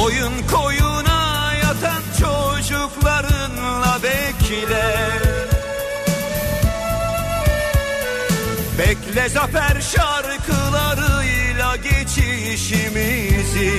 [0.00, 5.10] Koyun koyuna yatan çocuklarınla bekle.
[8.78, 13.70] Bekle zafer şarkılarıyla geçişimizi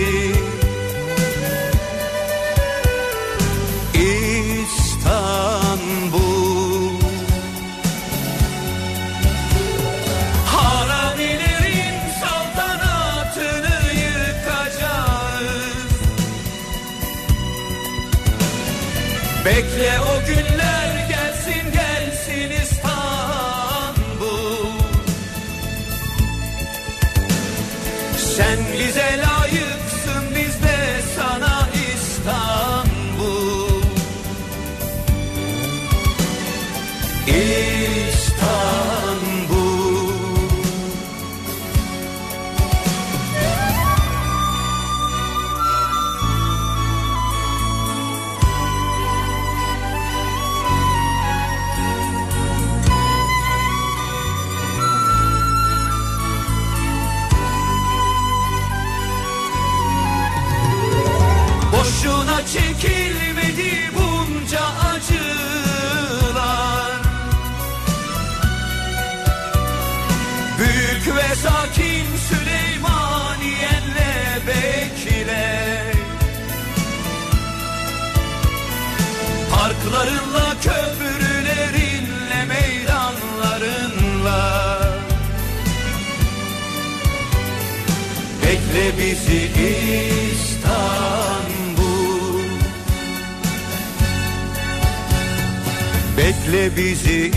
[96.48, 97.32] Bekle bizi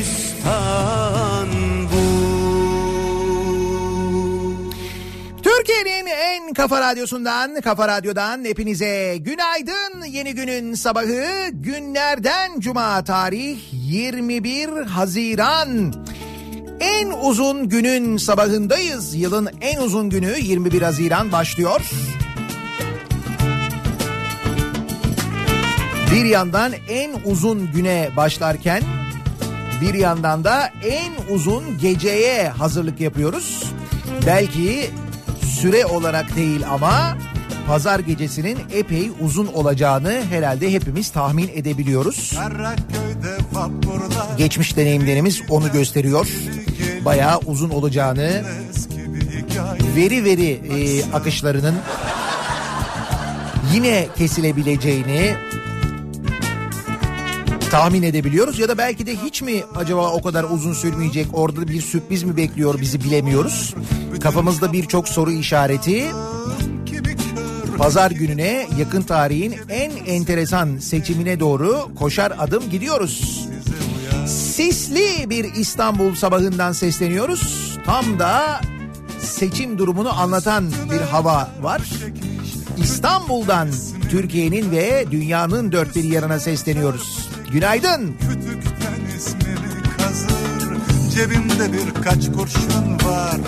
[0.00, 0.50] İstanbul
[5.42, 10.04] Türkiye'nin en kafa radyosundan, kafa radyodan hepinize günaydın.
[10.06, 15.92] Yeni günün sabahı günlerden cuma tarih 21 Haziran.
[16.80, 19.14] En uzun günün sabahındayız.
[19.14, 21.90] Yılın en uzun günü 21 Haziran başlıyor.
[26.12, 28.82] Bir yandan en uzun güne başlarken
[29.80, 33.64] bir yandan da en uzun geceye hazırlık yapıyoruz.
[34.26, 34.90] Belki
[35.60, 37.16] süre olarak değil ama
[37.66, 42.38] pazar gecesinin epey uzun olacağını herhalde hepimiz tahmin edebiliyoruz.
[44.38, 46.28] Geçmiş deneyimlerimiz onu gösteriyor.
[47.04, 48.42] Bayağı uzun olacağını,
[49.96, 51.74] veri veri e, akışlarının
[53.74, 55.36] yine kesilebileceğini
[57.70, 61.80] tahmin edebiliyoruz ya da belki de hiç mi acaba o kadar uzun sürmeyecek orada bir
[61.82, 63.74] sürpriz mi bekliyor bizi bilemiyoruz.
[64.22, 66.10] Kafamızda birçok soru işareti.
[67.78, 73.46] Pazar gününe yakın tarihin en enteresan seçimine doğru koşar adım gidiyoruz.
[74.26, 77.76] Sisli bir İstanbul sabahından sesleniyoruz.
[77.86, 78.60] Tam da
[79.18, 81.82] seçim durumunu anlatan bir hava var.
[82.82, 83.68] İstanbul'dan
[84.10, 87.19] Türkiye'nin ve dünyanın dört bir yanına sesleniyoruz.
[87.52, 88.16] Günaydın.
[88.20, 90.76] Kütükten ismini kazır
[91.14, 93.40] Cebimde birkaç kurşun var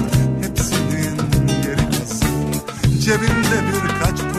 [0.42, 1.18] Hepsinin
[1.64, 4.31] yeri hazır Cebimde birkaç kurşun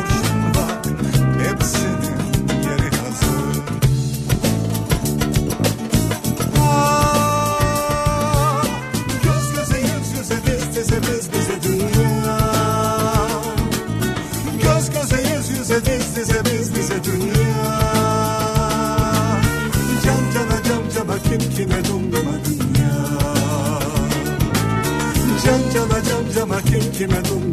[26.74, 27.53] cam cama kim kime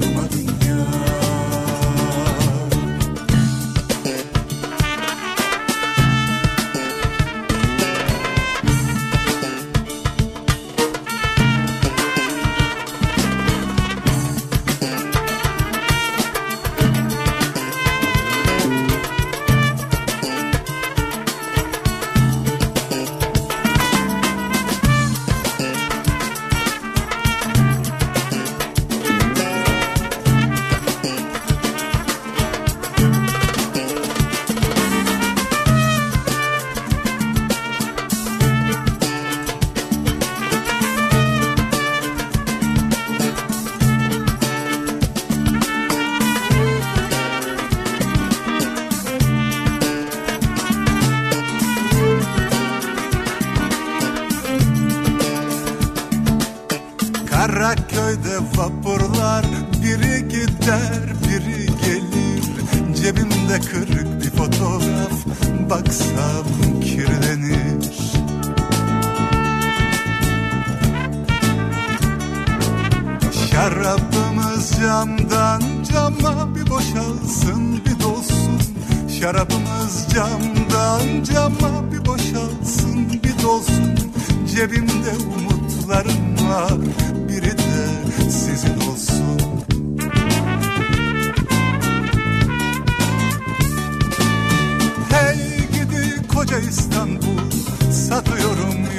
[98.60, 98.89] room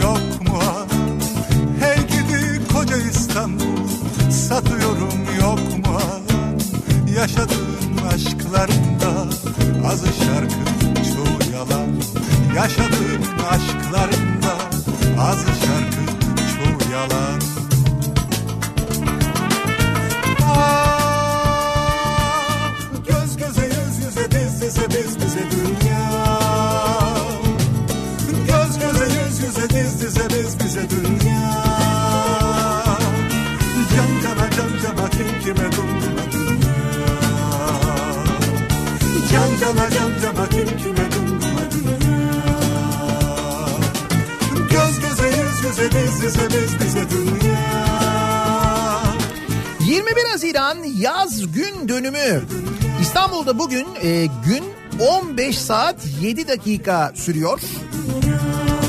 [54.03, 54.63] e, gün
[54.99, 57.59] 15 saat 7 dakika sürüyor.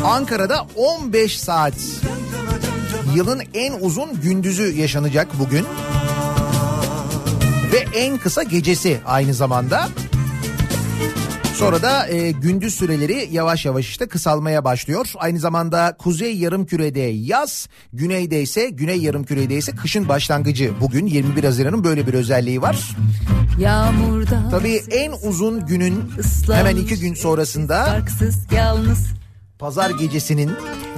[0.04, 1.74] Ankara'da 15 saat.
[3.14, 5.66] Yılın en uzun gündüzü yaşanacak bugün.
[7.72, 9.88] Ve en kısa gecesi aynı zamanda.
[11.54, 15.12] Sonra da e, gündüz süreleri yavaş yavaş işte kısalmaya başlıyor.
[15.16, 20.72] Aynı zamanda kuzey yarımkürede yaz, güneyde ise güney yarımkürede ise kışın başlangıcı.
[20.80, 22.96] Bugün 21 Haziran'ın böyle bir özelliği var.
[23.58, 26.10] Yağmurda Tabii en uzun günün
[26.52, 29.06] hemen iki gün sonrasında Farksız yalnız
[29.58, 30.50] pazar gecesinin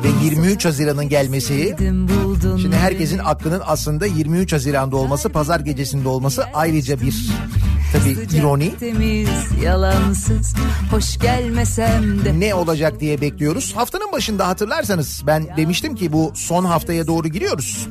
[0.04, 1.76] ve 23 Haziran'ın gelmesi.
[2.62, 7.30] Şimdi herkesin aklının aslında 23 Haziran'da olması, pazar gecesinde olması ayrıca bir
[7.98, 8.76] tabii Sıcak, ironi.
[8.76, 9.28] Temiz
[9.62, 10.54] yalansız
[10.90, 13.72] hoş gelmesem de ne olacak diye bekliyoruz.
[13.76, 17.88] Haftanın başında hatırlarsanız ben demiştim ki bu son haftaya doğru giriyoruz.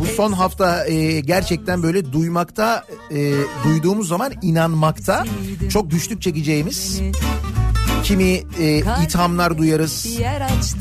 [0.00, 3.32] Bu son hafta e, gerçekten böyle duymakta, e,
[3.64, 5.24] duyduğumuz zaman inanmakta
[5.70, 7.00] çok güçlük çekeceğimiz
[8.04, 10.06] kimi e, ithamlar duyarız,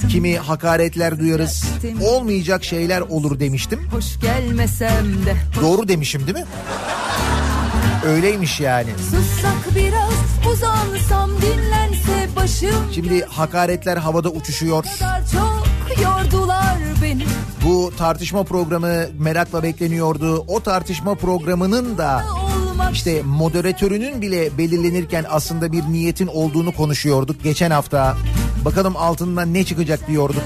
[0.10, 1.64] kimi hakaretler duyarız.
[2.02, 3.80] Olmayacak şeyler olur demiştim.
[3.92, 6.46] hoş gelmesem de Doğru demişim değil mi?
[8.06, 8.90] Öyleymiş yani.
[9.00, 10.14] sussak biraz
[10.54, 14.86] uzansam dinlense başım Şimdi hakaretler havada uçuşuyor.
[15.32, 17.24] çok yordular beni
[17.66, 20.46] Bu tartışma programı merakla bekleniyordu.
[20.48, 22.24] O tartışma programının da
[22.92, 28.18] işte moderatörünün bile belirlenirken aslında bir niyetin olduğunu konuşuyorduk geçen hafta.
[28.66, 30.44] Bakalım altından ne çıkacak diyorduk.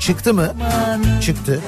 [0.00, 0.54] Çıktı mı?
[1.22, 1.60] Çıktı.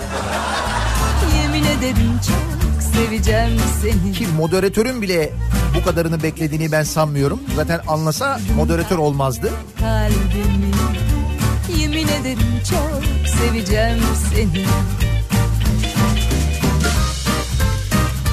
[1.42, 2.61] Yemin ederim çok
[2.94, 5.32] seveceğim seni Ki moderatörün bile
[5.76, 7.40] bu kadarını beklediğini ben sanmıyorum.
[7.56, 9.50] Zaten anlasa moderatör olmazdı.
[9.80, 10.72] kalbimi
[11.80, 13.98] Yemin ederim çok seveceğim
[14.30, 14.64] seni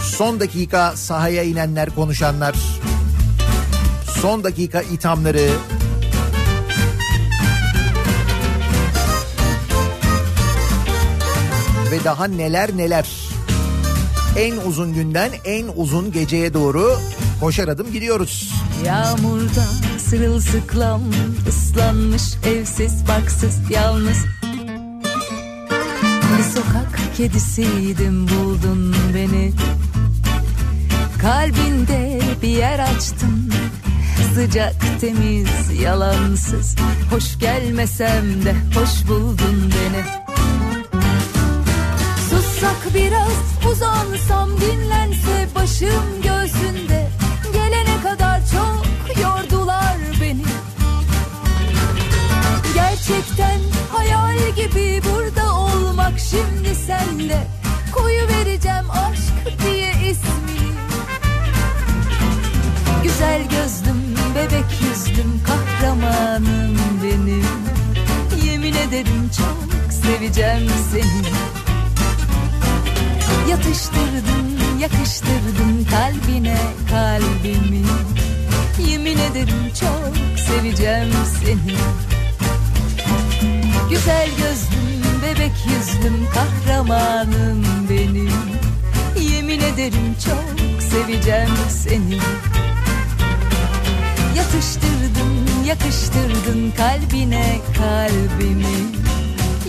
[0.03, 2.55] Son dakika sahaya inenler, konuşanlar.
[4.21, 5.49] Son dakika ithamları.
[11.91, 13.28] Ve daha neler neler.
[14.38, 17.00] En uzun günden en uzun geceye doğru
[17.39, 18.53] koşar adım gidiyoruz.
[18.86, 19.65] Yağmurda
[19.98, 21.01] sırılsıklam
[21.48, 24.17] ıslanmış evsiz baksız yalnız.
[26.38, 29.51] Bir sokak kedisiydim buldun beni.
[31.21, 33.51] Kalbinde bir yer açtın
[34.33, 36.75] Sıcak temiz yalansız.
[37.12, 40.28] Hoş gelmesem de hoş buldun beni
[42.59, 47.09] Sussak biraz uzansam dinlense başım göğsünde.
[47.53, 50.43] Gelene kadar çok yordular beni.
[52.73, 53.59] Gerçekten
[53.91, 57.47] hayal gibi burada olmak şimdi sende.
[57.93, 60.71] Koyu vereceğim aşk diye ismini.
[63.03, 67.45] Güzel gözlüm bebek yüzlüm kahramanım benim.
[68.45, 71.58] Yemin ederim çok seveceğim seni
[73.50, 76.58] Yatıştırdın, yakıştırdın kalbine
[76.89, 77.86] kalbimi.
[78.88, 81.75] Yemin ederim çok seveceğim seni.
[83.89, 88.32] Güzel gözlüm, bebek yüzlüm kahramanım benim.
[89.34, 92.20] Yemin ederim çok seveceğim seni.
[94.38, 99.00] Yatıştırdın, yakıştırdın kalbine kalbimi.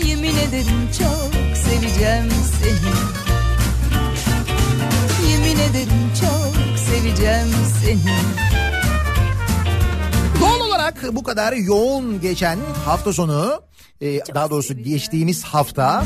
[0.05, 3.30] Yemin ederim çok seveceğim seni
[5.71, 7.49] ederim çok seveceğim
[7.83, 8.14] seni
[10.40, 13.62] Doğal olarak bu kadar yoğun geçen hafta sonu,
[14.00, 16.05] e, daha doğrusu geçtiğimiz hafta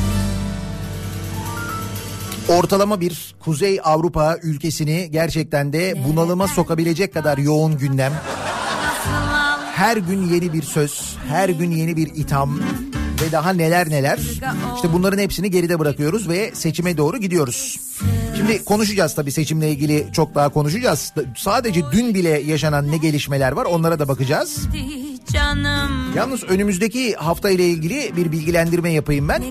[2.49, 8.13] ortalama bir Kuzey Avrupa ülkesini gerçekten de bunalıma sokabilecek kadar yoğun gündem.
[9.73, 12.59] Her gün yeni bir söz, her gün yeni bir itham
[13.21, 14.19] ve daha neler neler.
[14.75, 17.79] İşte bunların hepsini geride bırakıyoruz ve seçime doğru gidiyoruz.
[18.37, 21.13] Şimdi konuşacağız tabii seçimle ilgili çok daha konuşacağız.
[21.37, 24.67] Sadece dün bile yaşanan ne gelişmeler var onlara da bakacağız.
[26.15, 29.43] Yalnız önümüzdeki hafta ile ilgili bir bilgilendirme yapayım ben.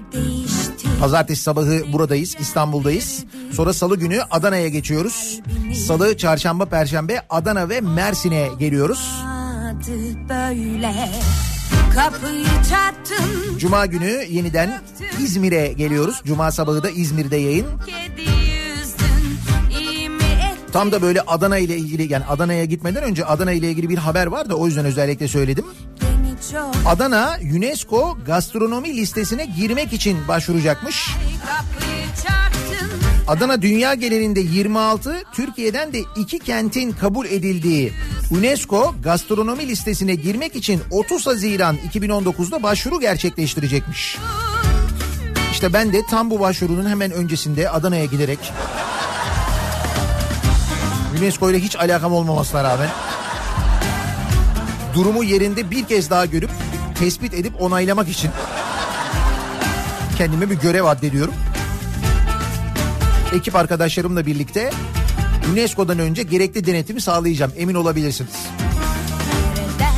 [1.01, 3.25] Pazartesi sabahı buradayız, İstanbul'dayız.
[3.53, 5.41] Sonra salı günü Adana'ya geçiyoruz.
[5.87, 9.25] Salı, çarşamba, perşembe Adana ve Mersin'e geliyoruz.
[10.29, 10.93] Böyle
[13.59, 14.83] Cuma günü yeniden
[15.21, 16.23] İzmir'e geliyoruz.
[16.25, 17.67] Cuma sabahı da İzmir'de yayın.
[20.73, 24.27] Tam da böyle Adana ile ilgili yani Adana'ya gitmeden önce Adana ile ilgili bir haber
[24.27, 25.65] var da o yüzden özellikle söyledim.
[26.87, 31.11] Adana UNESCO gastronomi listesine girmek için başvuracakmış.
[33.29, 37.93] Adana dünya genelinde 26, Türkiye'den de iki kentin kabul edildiği
[38.31, 44.19] UNESCO gastronomi listesine girmek için 30 Haziran 2019'da başvuru gerçekleştirecekmiş.
[45.53, 48.53] İşte ben de tam bu başvurunun hemen öncesinde Adana'ya giderek
[51.19, 52.91] UNESCO ile hiç alakam olmamasına rağmen
[54.95, 56.51] durumu yerinde bir kez daha görüp
[56.99, 58.31] tespit edip onaylamak için
[60.19, 61.35] kendime bir görev addediyorum
[63.35, 64.71] ekip arkadaşlarımla birlikte
[65.53, 67.53] UNESCO'dan önce gerekli denetimi sağlayacağım.
[67.57, 68.47] Emin olabilirsiniz.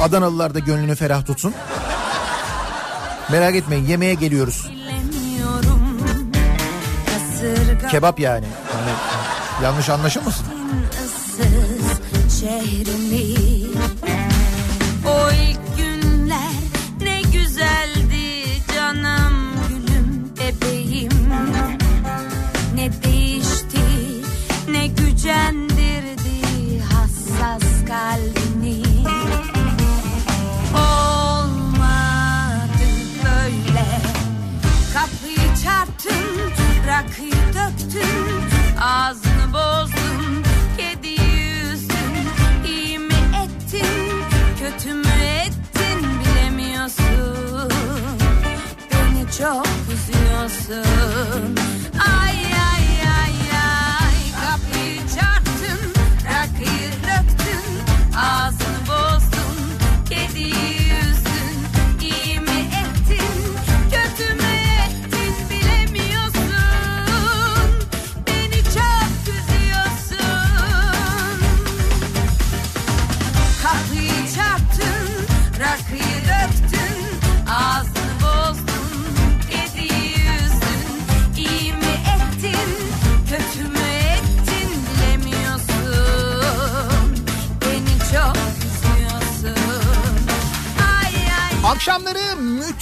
[0.02, 1.54] Adanalılar da gönlünü ferah tutsun.
[3.30, 4.70] Merak etmeyin yemeğe geliyoruz.
[7.90, 8.46] Kebap yani.
[8.46, 8.96] yani
[9.62, 10.46] yanlış anlaşılmasın.
[12.40, 13.25] şehrimi
[49.38, 51.54] çok üzüyorsun.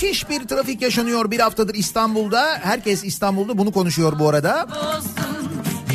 [0.05, 2.59] Müthiş bir trafik yaşanıyor bir haftadır İstanbul'da.
[2.63, 4.67] Herkes İstanbul'da bunu konuşuyor bu arada.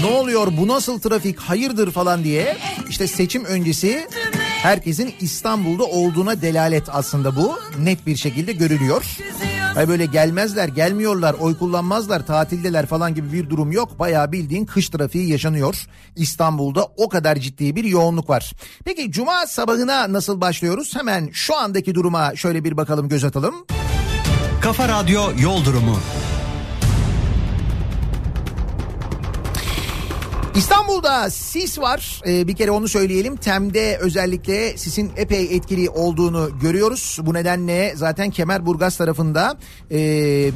[0.01, 2.57] Ne oluyor bu nasıl trafik hayırdır falan diye.
[2.89, 4.07] İşte seçim öncesi
[4.61, 7.59] herkesin İstanbul'da olduğuna delalet aslında bu.
[7.79, 9.17] Net bir şekilde görülüyor.
[9.73, 13.99] Hayır böyle gelmezler, gelmiyorlar, oy kullanmazlar, tatildeler falan gibi bir durum yok.
[13.99, 15.87] Bayağı bildiğin kış trafiği yaşanıyor.
[16.15, 18.53] İstanbul'da o kadar ciddi bir yoğunluk var.
[18.85, 20.95] Peki cuma sabahına nasıl başlıyoruz?
[20.95, 23.78] Hemen şu andaki duruma şöyle bir bakalım göz atalım.
[24.69, 25.97] Kafa Radyo Yol Durumu.
[30.55, 32.21] İstanbul'da sis var.
[32.27, 33.35] Ee, bir kere onu söyleyelim.
[33.35, 37.19] Tem'de özellikle sisin epey etkili olduğunu görüyoruz.
[37.21, 39.57] Bu nedenle zaten Kemerburgaz tarafında
[39.91, 39.97] e,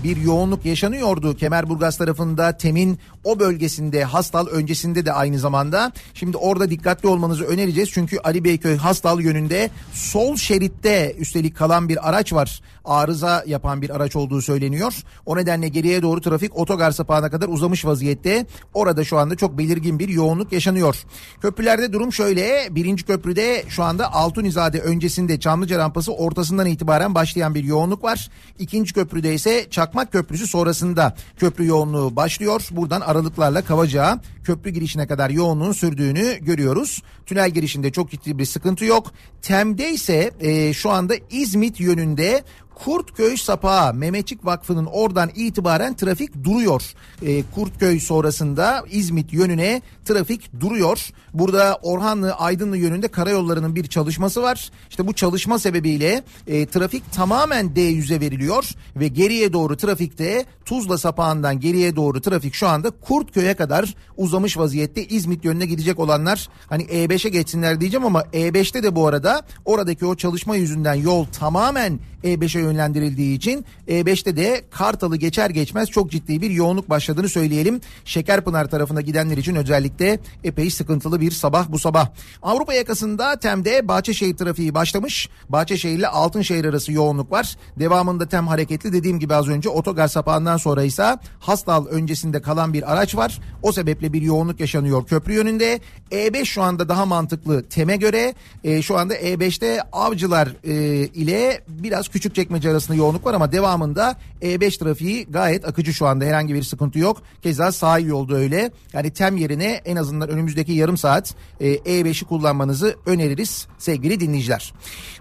[0.03, 1.35] bir yoğunluk yaşanıyordu.
[1.35, 5.91] Kemerburgaz tarafında Tem'in o bölgesinde Hastal öncesinde de aynı zamanda.
[6.13, 7.89] Şimdi orada dikkatli olmanızı önereceğiz.
[7.91, 12.61] Çünkü Ali Beyköy Hastal yönünde sol şeritte üstelik kalan bir araç var.
[12.85, 14.93] Arıza yapan bir araç olduğu söyleniyor.
[15.25, 18.45] O nedenle geriye doğru trafik otogar sapağına kadar uzamış vaziyette.
[18.73, 20.95] Orada şu anda çok belirgin bir yoğunluk yaşanıyor.
[21.41, 22.67] Köprülerde durum şöyle.
[22.75, 28.29] Birinci köprüde şu anda Altunizade öncesinde Çamlıca rampası ortasından itibaren başlayan bir yoğunluk var.
[28.59, 32.67] İkinci köprüde ise Çakmak Köprüsü sonrasında köprü yoğunluğu başlıyor.
[32.71, 37.01] Buradan aralıklarla Kavacığa köprü girişine kadar yoğunluğun sürdüğünü görüyoruz.
[37.25, 39.11] Tünel girişinde çok ciddi bir sıkıntı yok.
[39.41, 42.43] Tem'de ise e, şu anda İzmit yönünde
[42.75, 46.93] Kurtköy Sapağı Mehmetçik Vakfı'nın oradan itibaren trafik duruyor.
[47.21, 51.09] E, Kurtköy sonrasında İzmit yönüne trafik duruyor.
[51.33, 54.71] Burada Orhanlı Aydınlı yönünde karayollarının bir çalışması var.
[54.89, 61.59] İşte bu çalışma sebebiyle e, trafik tamamen D100'e veriliyor ve geriye doğru trafikte Tuzla Sapağı'ndan
[61.59, 65.05] geriye doğru trafik şu anda Kurtköy'e kadar uzamış vaziyette.
[65.05, 70.15] İzmit yönüne gidecek olanlar hani E5'e geçsinler diyeceğim ama E5'te de bu arada oradaki o
[70.15, 76.51] çalışma yüzünden yol tamamen E5'e yönlendirildiği için E5'te de Kartal'ı geçer geçmez çok ciddi bir
[76.51, 77.81] yoğunluk başladığını söyleyelim.
[78.05, 82.09] Şekerpınar tarafına gidenler için özellikle epey sıkıntılı bir sabah bu sabah.
[82.41, 85.29] Avrupa yakasında Tem'de Bahçeşehir trafiği başlamış.
[85.49, 87.57] Bahçeşehir ile Altınşehir arası yoğunluk var.
[87.79, 92.93] Devamında Tem hareketli dediğim gibi az önce otogar sapağından sonra ise Hastal öncesinde kalan bir
[92.93, 93.39] araç var.
[93.61, 95.79] O sebeple bir yoğunluk yaşanıyor köprü yönünde.
[96.11, 98.33] E5 şu anda daha mantıklı Tem'e göre.
[98.63, 100.73] E, şu anda E5'te Avcılar e,
[101.07, 106.25] ile biraz küçük çekmece arasında yoğunluk var ama devamında E5 trafiği gayet akıcı şu anda
[106.25, 107.21] herhangi bir sıkıntı yok.
[107.41, 108.71] Keza sahil yolda öyle.
[108.93, 114.73] Yani Tem yerine en azından önümüzdeki yarım saat e, E5'i kullanmanızı öneririz sevgili dinleyiciler.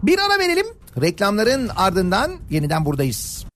[0.02, 0.66] Bir ara verelim.
[1.00, 3.51] Reklamların ardından yeniden buradayız.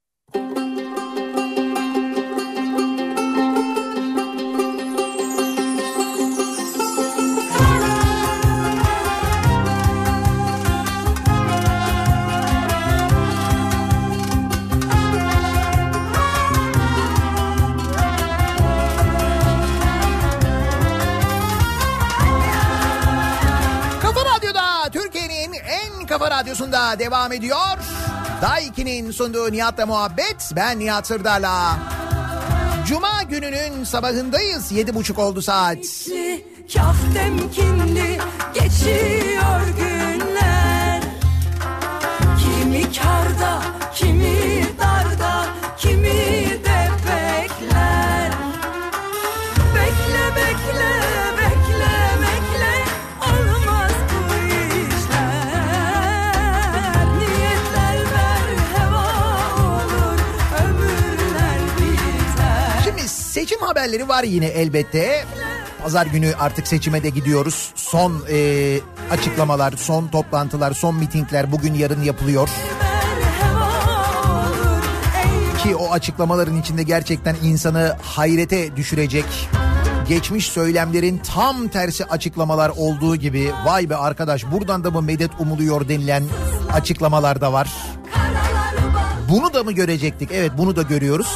[26.37, 27.79] Radyosunda devam ediyor.
[28.43, 30.53] Daiki'nin sunduğu Nihat'la muhabbet.
[30.57, 31.79] Ben Nihat Sırdar'la.
[32.87, 34.73] Cuma gününün sabahındayız.
[34.73, 35.79] Yedi buçuk oldu saat.
[36.75, 38.19] Kah temkinli
[38.55, 41.03] geçiyor günler
[42.39, 43.63] Kimi karda,
[43.95, 45.47] kimi darda,
[45.79, 46.46] kimi
[63.47, 65.25] seçim haberleri var yine elbette.
[65.83, 67.73] Pazar günü artık seçime de gidiyoruz.
[67.75, 68.79] Son e,
[69.11, 72.49] açıklamalar, son toplantılar, son mitingler bugün yarın yapılıyor.
[75.63, 79.25] Ki o açıklamaların içinde gerçekten insanı hayrete düşürecek
[80.09, 85.89] geçmiş söylemlerin tam tersi açıklamalar olduğu gibi vay be arkadaş buradan da mı medet umuluyor
[85.89, 86.25] denilen
[86.73, 87.73] açıklamalar da var.
[89.29, 90.31] Bunu da mı görecektik?
[90.33, 91.29] Evet bunu da görüyoruz.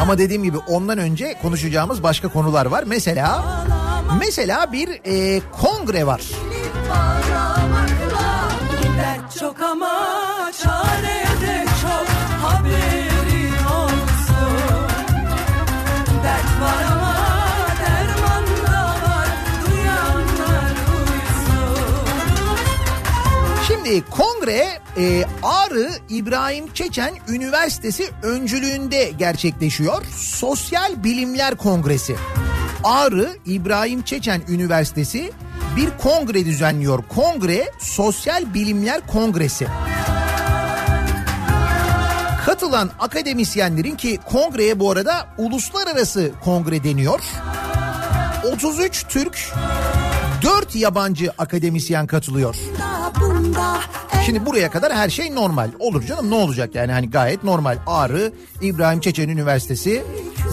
[0.00, 2.84] Ama dediğim gibi ondan önce konuşacağımız başka konular var.
[2.86, 3.44] Mesela
[4.20, 6.22] mesela bir e, kongre var.
[23.84, 24.66] Şimdi kongre
[24.96, 30.04] e, Ağrı İbrahim Çeçen Üniversitesi öncülüğünde gerçekleşiyor.
[30.16, 32.16] Sosyal Bilimler Kongresi.
[32.84, 35.32] Ağrı İbrahim Çeçen Üniversitesi
[35.76, 37.04] bir kongre düzenliyor.
[37.08, 39.66] Kongre Sosyal Bilimler Kongresi.
[42.46, 47.20] Katılan akademisyenlerin ki kongreye bu arada uluslararası kongre deniyor.
[48.44, 49.52] 33 Türk,
[50.44, 52.56] 4 yabancı akademisyen katılıyor.
[54.26, 55.70] Şimdi buraya kadar her şey normal.
[55.78, 57.78] Olur canım ne olacak yani hani gayet normal.
[57.86, 60.04] Ağrı İbrahim Çeçen Üniversitesi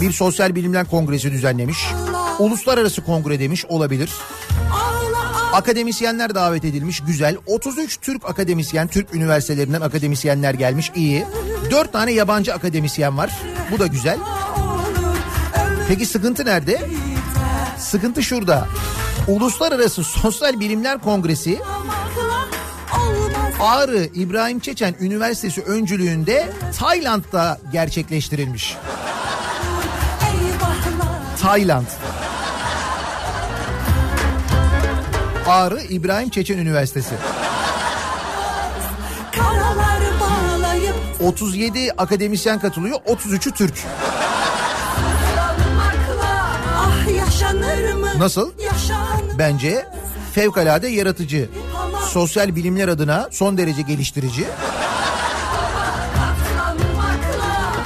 [0.01, 1.77] bir sosyal bilimler kongresi düzenlemiş.
[2.39, 4.11] Uluslararası kongre demiş olabilir.
[5.53, 7.37] Akademisyenler davet edilmiş güzel.
[7.45, 11.25] 33 Türk akademisyen, Türk üniversitelerinden akademisyenler gelmiş iyi.
[11.71, 13.31] 4 tane yabancı akademisyen var.
[13.71, 14.17] Bu da güzel.
[15.87, 16.81] Peki sıkıntı nerede?
[17.77, 18.67] Sıkıntı şurada.
[19.27, 21.59] Uluslararası Sosyal Bilimler Kongresi
[23.59, 28.77] Ağrı İbrahim Çeçen Üniversitesi öncülüğünde Tayland'da gerçekleştirilmiş.
[31.41, 31.85] Tayland.
[35.47, 37.15] Ağrı İbrahim Çeçen Üniversitesi.
[39.35, 43.83] Karalar bağlayıp 37 akademisyen katılıyor, 33'ü Türk.
[46.77, 48.19] ah?
[48.19, 48.51] Nasıl?
[48.59, 49.10] Yaşanır.
[49.37, 49.85] Bence
[50.33, 51.49] fevkalade yaratıcı.
[52.09, 54.45] Sosyal bilimler adına son derece geliştirici.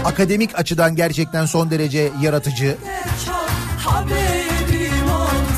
[0.06, 2.78] Akademik açıdan gerçekten son derece yaratıcı.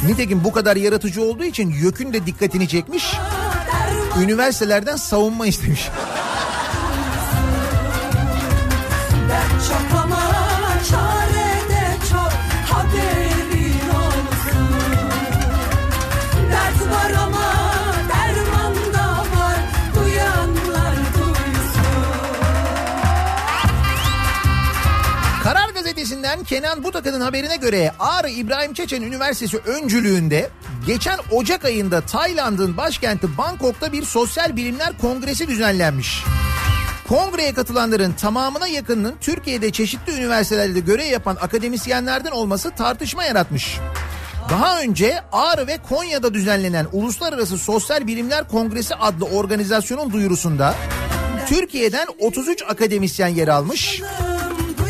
[0.08, 3.16] Nitekim bu kadar yaratıcı olduğu için YÖK'ün de dikkatini çekmiş.
[4.22, 5.90] Üniversitelerden savunma istemiş.
[26.28, 30.50] Gazetesi'nden Kenan Butak'ın haberine göre Ağrı İbrahim Çeçen Üniversitesi öncülüğünde
[30.88, 36.24] geçen Ocak ayında Tayland'ın başkenti Bangkok'ta bir sosyal bilimler kongresi düzenlenmiş.
[37.08, 43.78] Kongreye katılanların tamamına yakınının Türkiye'de çeşitli üniversitelerde görev yapan akademisyenlerden olması tartışma yaratmış.
[44.50, 50.76] Daha önce Ağrı ve Konya'da düzenlenen Uluslararası Sosyal Bilimler Kongresi adlı organizasyonun duyurusunda
[51.48, 54.02] Türkiye'den 33 akademisyen yer almış.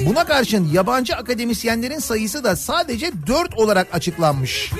[0.07, 4.71] Buna karşın yabancı akademisyenlerin sayısı da sadece 4 olarak açıklanmış.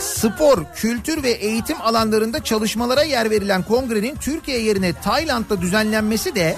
[0.00, 6.56] Spor, kültür ve eğitim alanlarında çalışmalara yer verilen kongrenin Türkiye yerine Tayland'da düzenlenmesi de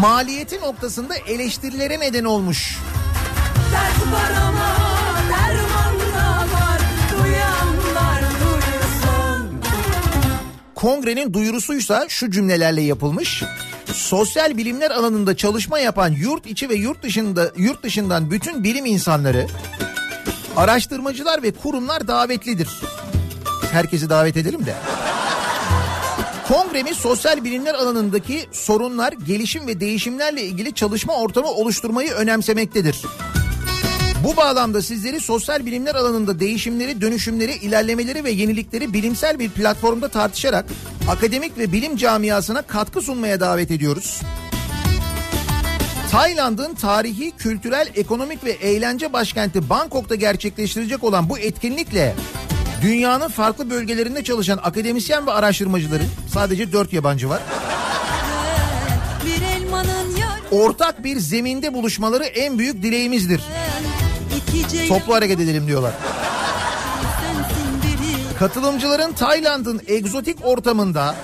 [0.00, 2.78] maliyeti noktasında eleştirilere neden olmuş.
[10.74, 13.44] Kongrenin duyurusuysa şu cümlelerle yapılmış.
[13.94, 19.46] Sosyal bilimler alanında çalışma yapan yurt içi ve yurt dışında yurt dışından bütün bilim insanları,
[20.56, 22.68] araştırmacılar ve kurumlar davetlidir.
[23.72, 24.74] Herkesi davet edelim de.
[26.48, 32.96] Kongremiz sosyal bilimler alanındaki sorunlar, gelişim ve değişimlerle ilgili çalışma ortamı oluşturmayı önemsemektedir.
[34.24, 40.66] Bu bağlamda sizleri sosyal bilimler alanında değişimleri, dönüşümleri, ilerlemeleri ve yenilikleri bilimsel bir platformda tartışarak
[41.10, 44.20] akademik ve bilim camiasına katkı sunmaya davet ediyoruz.
[46.10, 52.14] Tayland'ın tarihi, kültürel, ekonomik ve eğlence başkenti Bangkok'ta gerçekleştirecek olan bu etkinlikle
[52.82, 57.42] dünyanın farklı bölgelerinde çalışan akademisyen ve araştırmacıların sadece dört yabancı var.
[60.50, 63.40] Ortak bir zeminde buluşmaları en büyük dileğimizdir.
[64.88, 65.92] Toplu hareket edelim diyorlar.
[68.38, 71.14] Katılımcıların Tayland'ın egzotik ortamında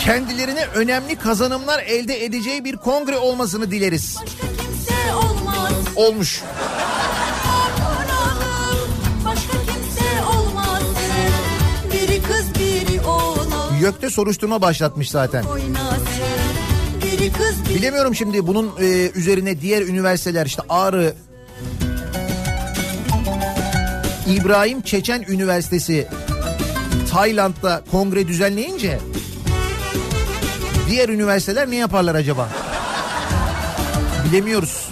[0.00, 4.16] kendilerine önemli kazanımlar elde edeceği bir kongre olmasını dileriz.
[4.22, 5.72] Başka kimse olmaz.
[5.96, 6.42] Olmuş.
[7.78, 8.90] Konağım.
[9.24, 10.82] Başka kimse olmaz.
[11.92, 15.44] Biri kız biri oğlan YÖK'te soruşturma başlatmış zaten.
[17.74, 21.14] Bilemiyorum şimdi bunun e, üzerine diğer üniversiteler işte Ağrı
[24.28, 26.08] İbrahim Çeçen Üniversitesi
[27.10, 28.98] Tayland'da kongre düzenleyince
[30.88, 32.48] diğer üniversiteler ne yaparlar acaba?
[34.24, 34.88] Bilemiyoruz.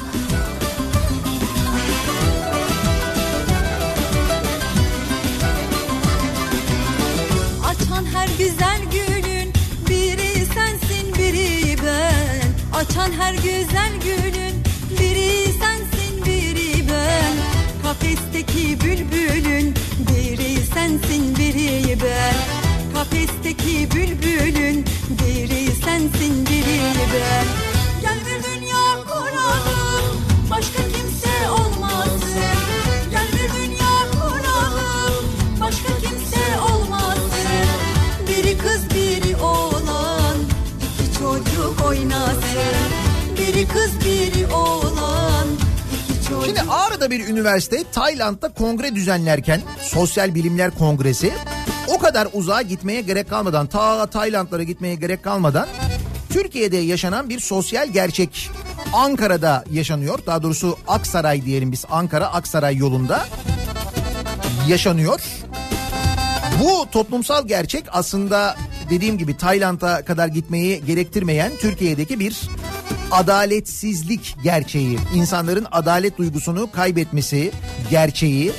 [47.55, 51.33] Üniversite Tayland'da kongre düzenlerken Sosyal Bilimler Kongresi
[51.89, 55.69] o kadar uzağa gitmeye gerek kalmadan ta Taylandlara gitmeye gerek kalmadan
[56.31, 58.51] Türkiye'de yaşanan bir sosyal gerçek
[58.93, 60.19] Ankara'da yaşanıyor.
[60.27, 63.27] Daha doğrusu Aksaray diyelim biz Ankara Aksaray yolunda
[64.69, 65.21] yaşanıyor.
[66.61, 68.57] Bu toplumsal gerçek aslında
[68.91, 72.41] dediğim gibi Tayland'a kadar gitmeyi gerektirmeyen Türkiye'deki bir
[73.11, 74.99] adaletsizlik gerçeği.
[75.15, 77.53] İnsanların adalet duygusunu kaybetmesi
[77.91, 78.53] gerçeği.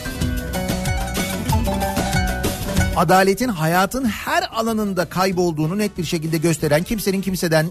[2.95, 7.67] Adaletin hayatın her alanında kaybolduğunu net bir şekilde gösteren, kimsenin kimseden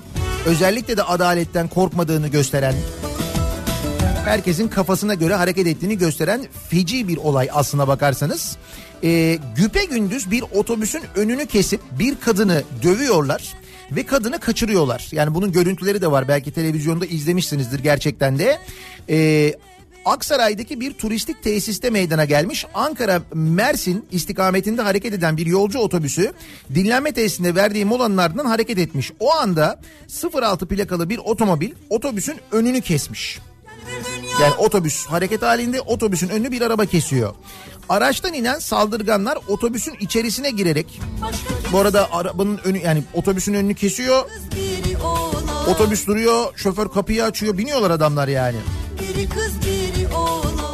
[0.46, 2.74] özellikle de adaletten korkmadığını gösteren,
[4.24, 8.56] herkesin kafasına göre hareket ettiğini gösteren feci bir olay aslına bakarsanız.
[9.04, 13.54] Ee, güpe gündüz bir otobüsün önünü kesip bir kadını dövüyorlar
[13.92, 15.08] ve kadını kaçırıyorlar.
[15.12, 18.58] Yani bunun görüntüleri de var belki televizyonda izlemişsinizdir gerçekten de.
[19.08, 19.54] Ee,
[20.04, 26.32] Aksaray'daki bir turistik tesiste meydana gelmiş Ankara Mersin istikametinde hareket eden bir yolcu otobüsü
[26.74, 29.12] dinlenme tesisinde verdiği molanın ardından hareket etmiş.
[29.20, 29.80] O anda
[30.34, 33.38] 06 plakalı bir otomobil otobüsün önünü kesmiş.
[34.40, 37.34] Yani otobüs hareket halinde otobüsün önünü bir araba kesiyor.
[37.88, 41.00] Araçtan inen saldırganlar otobüsün içerisine girerek
[41.72, 44.24] bu arada arabanın önü yani otobüsün önünü kesiyor.
[45.68, 48.56] Otobüs duruyor, şoför kapıyı açıyor, biniyorlar adamlar yani.
[49.00, 49.83] Biri kız oğlan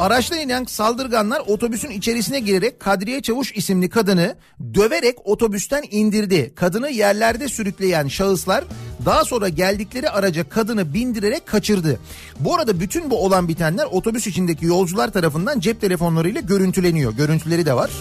[0.01, 4.35] Araçtan inen saldırganlar otobüsün içerisine girerek Kadriye Çavuş isimli kadını
[4.73, 6.53] döverek otobüsten indirdi.
[6.55, 8.63] Kadını yerlerde sürükleyen şahıslar
[9.05, 11.99] daha sonra geldikleri araca kadını bindirerek kaçırdı.
[12.39, 17.13] Bu arada bütün bu olan bitenler otobüs içindeki yolcular tarafından cep telefonlarıyla görüntüleniyor.
[17.13, 17.91] Görüntüleri de var.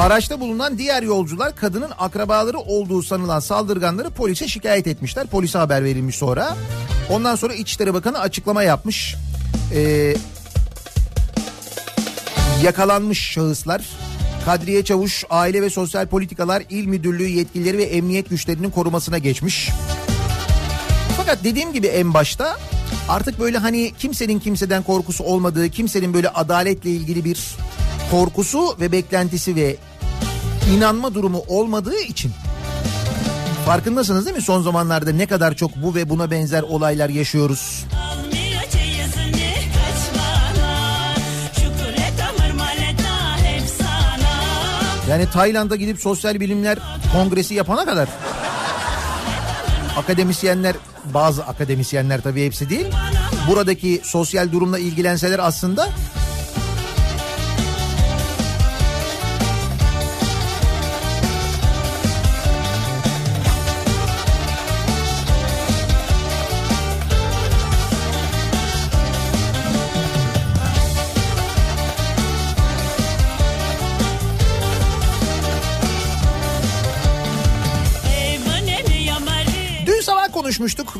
[0.00, 5.26] Araçta bulunan diğer yolcular kadının akrabaları olduğu sanılan saldırganları polise şikayet etmişler.
[5.26, 6.56] Polise haber verilmiş sonra.
[7.10, 9.16] Ondan sonra İçişleri Bakanı açıklama yapmış.
[9.74, 10.14] Ee,
[12.62, 13.82] yakalanmış şahıslar
[14.44, 19.70] Kadriye Çavuş Aile ve Sosyal Politikalar İl Müdürlüğü yetkilileri ve emniyet güçlerinin korumasına geçmiş.
[21.16, 22.56] Fakat dediğim gibi en başta
[23.08, 27.56] artık böyle hani kimsenin kimseden korkusu olmadığı, kimsenin böyle adaletle ilgili bir
[28.10, 29.76] korkusu ve beklentisi ve
[30.76, 32.32] inanma durumu olmadığı için
[33.66, 37.84] farkındasınız değil mi son zamanlarda ne kadar çok bu ve buna benzer olaylar yaşıyoruz.
[45.10, 46.78] Yani Tayland'a gidip sosyal bilimler
[47.12, 48.08] kongresi yapana kadar
[49.96, 50.76] akademisyenler
[51.14, 52.86] bazı akademisyenler tabii hepsi değil.
[53.48, 55.88] Buradaki sosyal durumla ilgilenseler aslında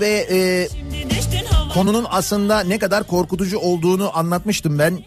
[0.00, 0.68] ve e,
[1.74, 4.98] konunun aslında ne kadar korkutucu olduğunu anlatmıştım ben.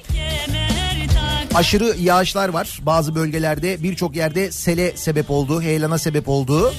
[1.56, 6.73] Aşırı yağışlar var bazı bölgelerde birçok yerde sele sebep oldu, heyelana sebep oldu.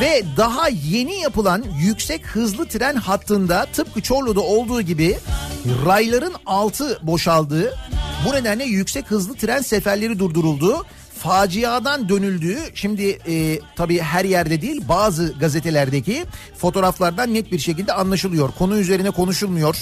[0.00, 5.18] Ve daha yeni yapılan yüksek hızlı tren hattında tıpkı Çorlu'da olduğu gibi
[5.86, 7.74] rayların altı boşaldığı
[8.26, 10.84] bu nedenle yüksek hızlı tren seferleri durduruldu.
[11.22, 16.24] Faciadan dönüldüğü şimdi e, tabii her yerde değil bazı gazetelerdeki
[16.58, 18.50] fotoğraflardan net bir şekilde anlaşılıyor.
[18.58, 19.76] Konu üzerine konuşulmuyor.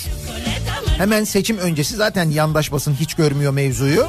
[0.99, 4.07] Hemen seçim öncesi zaten yandaş basın hiç görmüyor mevzuyu.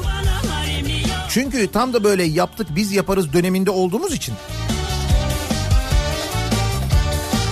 [1.28, 4.34] Çünkü tam da böyle yaptık biz yaparız döneminde olduğumuz için.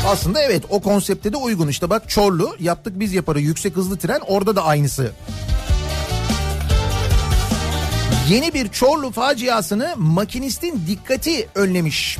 [0.06, 4.20] Aslında evet o konsepte de uygun işte bak Çorlu yaptık biz yaparız yüksek hızlı tren
[4.26, 5.12] orada da aynısı.
[8.30, 12.18] Yeni bir Çorlu faciasını makinistin dikkati önlemiş.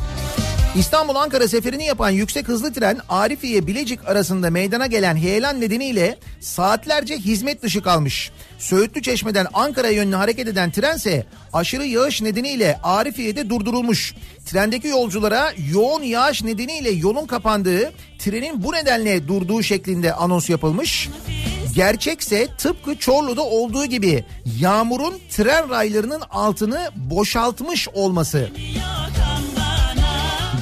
[0.77, 7.63] İstanbul-Ankara seferini yapan yüksek hızlı tren Arifiye Bilecik arasında meydana gelen heyelan nedeniyle saatlerce hizmet
[7.63, 8.31] dışı kalmış.
[8.59, 14.15] Söğütlü Çeşme'den Ankara yönüne hareket eden trense aşırı yağış nedeniyle Arifiye'de durdurulmuş.
[14.47, 21.09] Trendeki yolculara yoğun yağış nedeniyle yolun kapandığı, trenin bu nedenle durduğu şeklinde anons yapılmış.
[21.79, 24.25] Gerçekse tıpkı Çorlu'da olduğu gibi
[24.61, 28.51] yağmurun tren raylarının altını boşaltmış olması.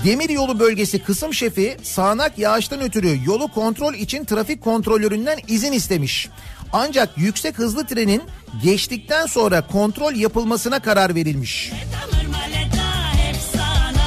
[0.04, 6.28] Demiryolu bölgesi kısım şefi sağanak yağıştan ötürü yolu kontrol için trafik kontrolöründen izin istemiş.
[6.72, 8.22] Ancak yüksek hızlı trenin
[8.62, 11.72] geçtikten sonra kontrol yapılmasına karar verilmiş.
[11.72, 14.04] Ömür maleta hep sana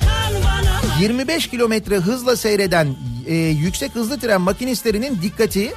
[0.00, 5.72] Kan 25 kilometre hızla seyreden e, yüksek hızlı tren makinistlerinin dikkati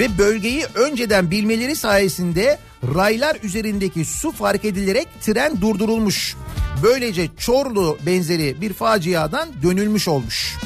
[0.00, 2.58] ve bölgeyi önceden bilmeleri sayesinde
[2.94, 6.36] raylar üzerindeki su fark edilerek tren durdurulmuş.
[6.82, 10.56] Böylece Çorlu benzeri bir faciadan dönülmüş olmuş.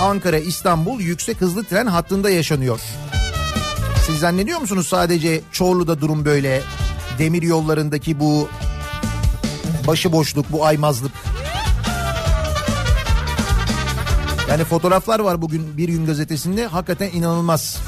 [0.00, 2.80] Ankara İstanbul yüksek hızlı tren hattında yaşanıyor.
[4.06, 6.62] Siz zannediyor musunuz sadece Çorlu'da durum böyle?
[7.18, 8.48] Demir yollarındaki bu
[9.86, 11.12] başıboşluk, bu aymazlık.
[14.50, 17.78] Yani fotoğraflar var bugün Bir Gün Gazetesi'nde hakikaten inanılmaz.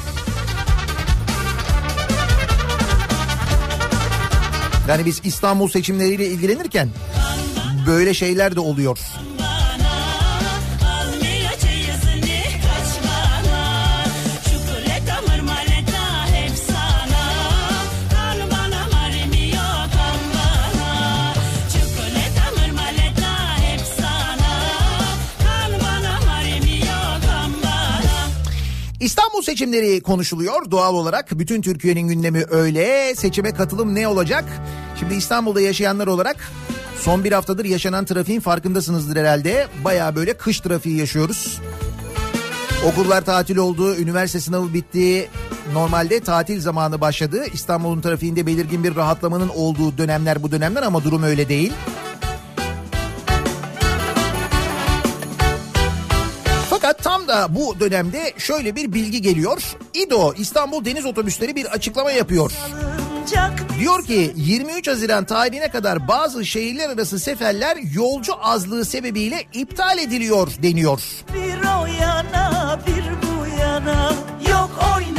[4.88, 6.88] Yani biz İstanbul seçimleriyle ilgilenirken
[7.86, 8.98] böyle şeyler de oluyor.
[29.00, 31.38] İstanbul seçimleri konuşuluyor doğal olarak.
[31.38, 33.14] Bütün Türkiye'nin gündemi öyle.
[33.14, 34.44] Seçime katılım ne olacak?
[34.98, 36.52] Şimdi İstanbul'da yaşayanlar olarak
[37.00, 39.66] son bir haftadır yaşanan trafiğin farkındasınızdır herhalde.
[39.84, 41.60] Baya böyle kış trafiği yaşıyoruz.
[42.86, 45.30] Okullar tatil oldu, üniversite sınavı bitti.
[45.72, 47.44] Normalde tatil zamanı başladı.
[47.52, 51.72] İstanbul'un trafiğinde belirgin bir rahatlamanın olduğu dönemler bu dönemler ama durum öyle değil.
[57.28, 59.62] Da bu dönemde şöyle bir bilgi geliyor.
[59.94, 62.52] İDO İstanbul Deniz Otobüsleri bir açıklama yapıyor.
[63.78, 70.48] Diyor ki 23 Haziran tarihine kadar bazı şehirler arası seferler yolcu azlığı sebebiyle iptal ediliyor
[70.62, 71.00] deniyor.
[71.34, 74.12] Bir o yana bir bu yana
[74.50, 75.17] Yok oyala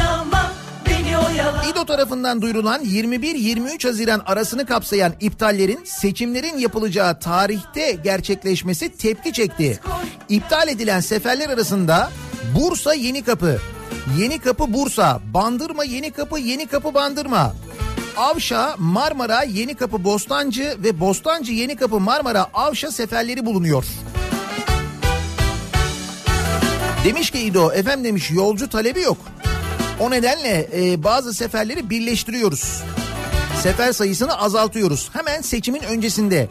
[1.71, 9.79] İDO tarafından duyurulan 21-23 Haziran arasını kapsayan iptallerin seçimlerin yapılacağı tarihte gerçekleşmesi tepki çekti.
[10.29, 12.11] İptal edilen seferler arasında
[12.55, 13.59] Bursa Yenikapı,
[14.19, 17.53] Yenikapı Bursa, Bandırma Yenikapı Yenikapı Bandırma,
[18.17, 23.85] Avşa, Marmara, Yenikapı Bostancı ve Bostancı Yenikapı Marmara Avşa seferleri bulunuyor.
[27.05, 29.17] Demiş ki İdo efendim demiş yolcu talebi yok.
[29.99, 32.83] O nedenle e, bazı seferleri birleştiriyoruz.
[33.62, 35.09] Sefer sayısını azaltıyoruz.
[35.13, 36.47] Hemen seçimin öncesinde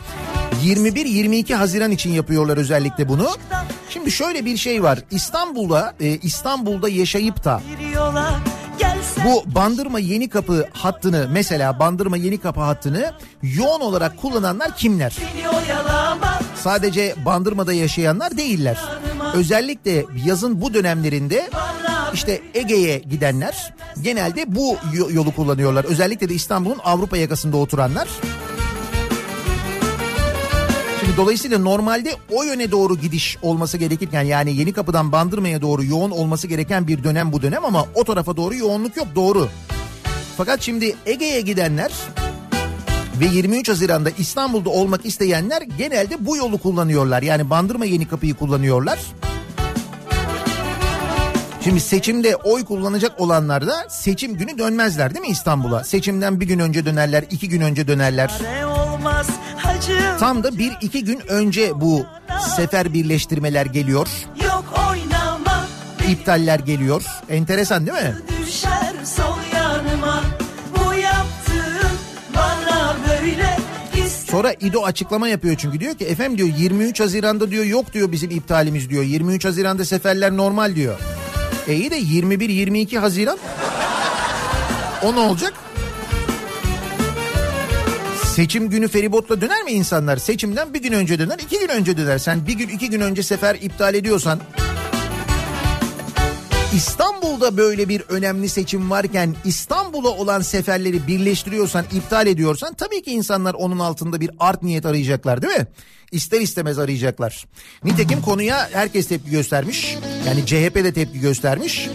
[0.65, 3.29] 21-22 Haziran için yapıyorlar özellikle bunu.
[3.91, 4.99] Şimdi şöyle bir şey var.
[5.11, 7.61] İstanbul'da e, İstanbul'da yaşayıp da
[9.25, 13.13] bu Bandırma Yeni Kapı hattını mesela Bandırma Yeni Kapı hattını
[13.43, 15.17] yoğun olarak kullananlar kimler?
[16.57, 18.79] Sadece Bandırma'da yaşayanlar değiller.
[19.35, 21.51] Özellikle yazın bu dönemlerinde
[22.15, 25.85] işte Ege'ye gidenler genelde bu yo- yolu kullanıyorlar.
[25.85, 28.09] Özellikle de İstanbul'un Avrupa yakasında oturanlar.
[31.01, 36.11] Şimdi dolayısıyla normalde o yöne doğru gidiş olması gerekirken yani Yeni Kapı'dan Bandırma'ya doğru yoğun
[36.11, 39.49] olması gereken bir dönem bu dönem ama o tarafa doğru yoğunluk yok doğru.
[40.37, 41.91] Fakat şimdi Ege'ye gidenler
[43.21, 47.23] ve 23 Haziran'da İstanbul'da olmak isteyenler genelde bu yolu kullanıyorlar.
[47.23, 48.99] Yani Bandırma Yeni Kapı'yı kullanıyorlar.
[51.65, 55.85] Şimdi seçimde oy kullanacak olanlar da seçim günü dönmezler değil mi İstanbul'a?
[55.85, 58.31] Seçimden bir gün önce dönerler, iki gün önce dönerler.
[60.21, 62.07] Tam da bir iki gün önce bu
[62.57, 64.09] sefer birleştirmeler geliyor.
[66.09, 67.03] İptaller geliyor.
[67.29, 68.15] Enteresan değil mi?
[68.47, 68.78] düşer
[74.31, 78.31] Sonra İdo açıklama yapıyor çünkü diyor ki efendim diyor 23 Haziran'da diyor yok diyor bizim
[78.31, 79.03] iptalimiz diyor.
[79.03, 80.99] 23 Haziran'da seferler normal diyor.
[81.69, 83.39] E iyi de 21-22 Haziran
[85.03, 85.53] o ne olacak?
[88.25, 90.17] Seçim günü feribotla döner mi insanlar?
[90.17, 92.19] Seçimden bir gün önce döner, iki gün önce döner.
[92.19, 94.41] Sen bir gün iki gün önce sefer iptal ediyorsan
[96.79, 103.55] İstanbul'da böyle bir önemli seçim varken İstanbul'a olan seferleri birleştiriyorsan, iptal ediyorsan tabii ki insanlar
[103.55, 105.67] onun altında bir art niyet arayacaklar değil mi?
[106.13, 107.47] İster istemez arayacaklar.
[107.85, 109.97] Nitekim konuya herkes tepki göstermiş.
[110.27, 111.89] Yani CHP de tepki göstermiş.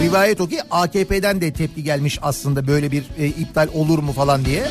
[0.00, 4.44] Rivayet o ki AKP'den de tepki gelmiş aslında böyle bir e, iptal olur mu falan
[4.44, 4.66] diye.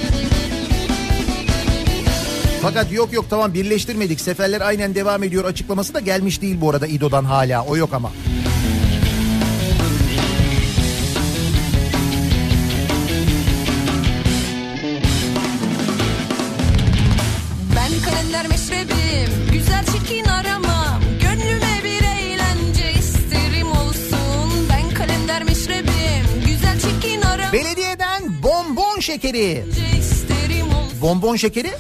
[2.62, 4.22] Fakat yok yok tamam birleştirmedik.
[4.22, 7.66] Seferler aynen devam ediyor açıklaması da gelmiş değil bu arada İdo'dan hala.
[7.66, 8.12] O yok ama.
[17.76, 21.02] Ben kalender meşrebim Güzel çirkin aramam.
[21.22, 24.68] Gönlüme bir eğlence isterim olsun.
[24.70, 27.54] Ben kalender meşrebim Güzel çirkin aramam.
[27.54, 29.64] Belediyeden bonbon şekeri.
[29.76, 30.17] olsun
[31.02, 31.72] Bonbon şekeri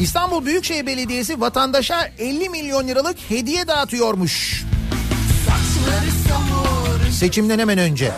[0.00, 4.64] İstanbul Büyükşehir Belediyesi vatandaşa 50 milyon liralık hediye dağıtıyormuş.
[7.18, 8.12] Seçimden hemen önce.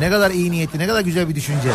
[0.00, 1.68] Ne kadar iyi niyetli, ne kadar güzel bir düşünce.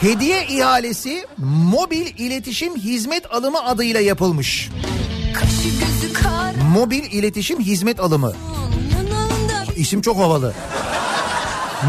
[0.00, 4.70] Hediye ihalesi mobil iletişim hizmet alımı adıyla yapılmış.
[6.74, 8.32] Mobil iletişim hizmet alımı.
[9.76, 10.54] İsim çok havalı.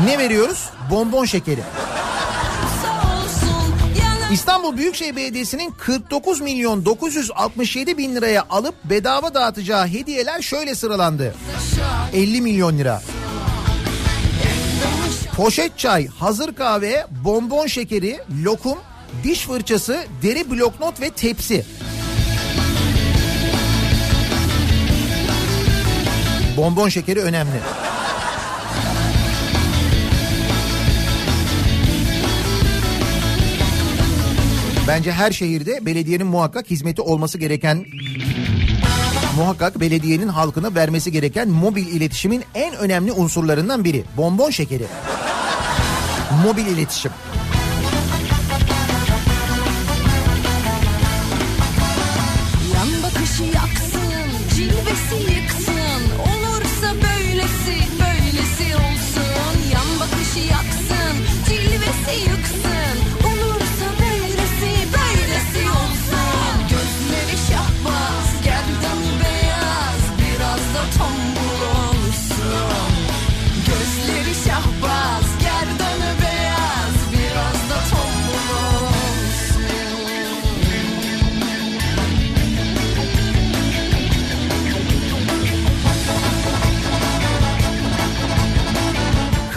[0.05, 0.69] Ne veriyoruz?
[0.91, 1.61] Bonbon şekeri.
[4.33, 11.35] İstanbul Büyükşehir Belediyesi'nin 49 milyon 967 bin liraya alıp bedava dağıtacağı hediyeler şöyle sıralandı.
[12.13, 13.01] 50 milyon lira.
[15.35, 18.77] Poşet çay, hazır kahve, bonbon şekeri, lokum,
[19.23, 21.65] diş fırçası, deri bloknot ve tepsi.
[26.57, 27.59] Bonbon şekeri önemli.
[34.87, 37.85] Bence her şehirde belediyenin muhakkak hizmeti olması gereken
[39.37, 44.03] muhakkak belediyenin halkına vermesi gereken mobil iletişimin en önemli unsurlarından biri.
[44.17, 44.85] Bonbon şekeri.
[46.45, 47.11] Mobil iletişim.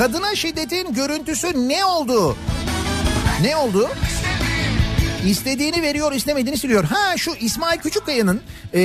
[0.06, 2.36] Kadına şiddetin görüntüsü ne oldu?
[3.42, 3.88] Ne oldu?
[5.26, 6.84] İstediğini veriyor, istemediğini siliyor.
[6.84, 8.40] Ha şu İsmail Küçükkaya'nın
[8.74, 8.80] e,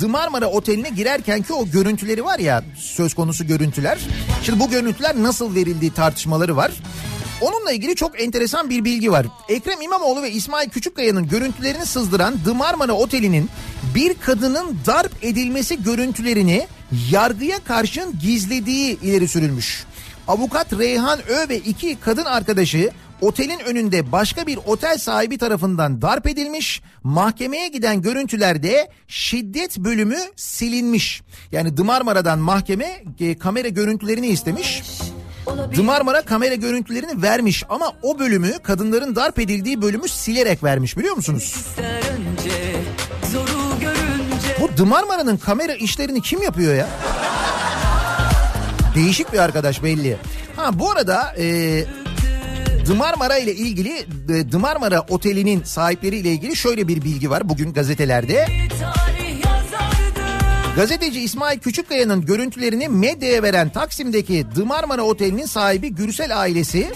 [0.00, 3.98] The Marmara Oteli'ne girerken ki o görüntüleri var ya söz konusu görüntüler.
[4.42, 6.72] Şimdi bu görüntüler nasıl verildiği tartışmaları var.
[7.40, 9.26] Onunla ilgili çok enteresan bir bilgi var.
[9.48, 13.50] Ekrem İmamoğlu ve İsmail Küçükkaya'nın görüntülerini sızdıran The Marmara Oteli'nin
[13.94, 16.66] bir kadının darp edilmesi görüntülerini
[17.10, 19.86] yargıya karşın gizlediği ileri sürülmüş.
[20.28, 26.26] Avukat Reyhan Ö ve iki kadın arkadaşı otelin önünde başka bir otel sahibi tarafından darp
[26.26, 26.82] edilmiş.
[27.02, 31.22] Mahkemeye giden görüntülerde şiddet bölümü silinmiş.
[31.52, 34.82] Yani The Marmara'dan mahkeme e, kamera görüntülerini istemiş.
[35.74, 41.16] The Marmara kamera görüntülerini vermiş ama o bölümü kadınların darp edildiği bölümü silerek vermiş biliyor
[41.16, 41.66] musunuz?
[41.78, 42.76] Önce
[44.60, 46.88] Bu The Marmara'nın kamera işlerini kim yapıyor ya?
[48.96, 50.16] Değişik bir arkadaş belli.
[50.56, 51.84] Ha bu arada e,
[52.86, 57.48] The Marmara ile ilgili e, The Marmara Oteli'nin sahipleri ile ilgili şöyle bir bilgi var
[57.48, 58.46] bugün gazetelerde.
[60.76, 66.92] Gazeteci İsmail Küçükkaya'nın görüntülerini medyaya veren Taksim'deki The Marmara Oteli'nin sahibi Gürsel ailesi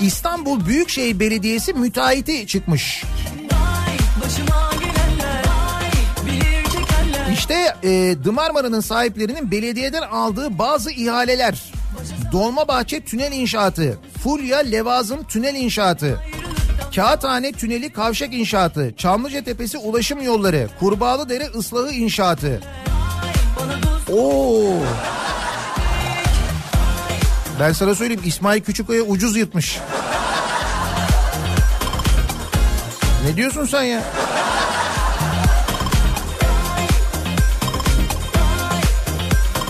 [0.00, 3.04] İstanbul Büyükşehir Belediyesi müteahhiti çıkmış.
[7.42, 11.62] İşte e, The Marmara'nın sahiplerinin belediyeden aldığı bazı ihaleler.
[12.32, 16.20] Dolmabahçe Tünel İnşaatı, Fulya Levazım Tünel İnşaatı,
[16.94, 22.60] Kağıthane Tüneli Kavşak İnşaatı, Çamlıca Tepesi Ulaşım Yolları, Kurbağalıdere Islahı İnşaatı.
[24.12, 24.74] Oo.
[27.60, 29.78] Ben sana söyleyeyim İsmail Küçükkaya ucuz yırtmış.
[33.26, 34.02] Ne diyorsun sen ya?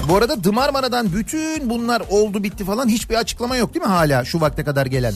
[0.09, 4.25] Bu arada The Marmara'dan bütün bunlar oldu bitti falan hiçbir açıklama yok değil mi hala
[4.25, 5.15] şu vakte kadar gelen?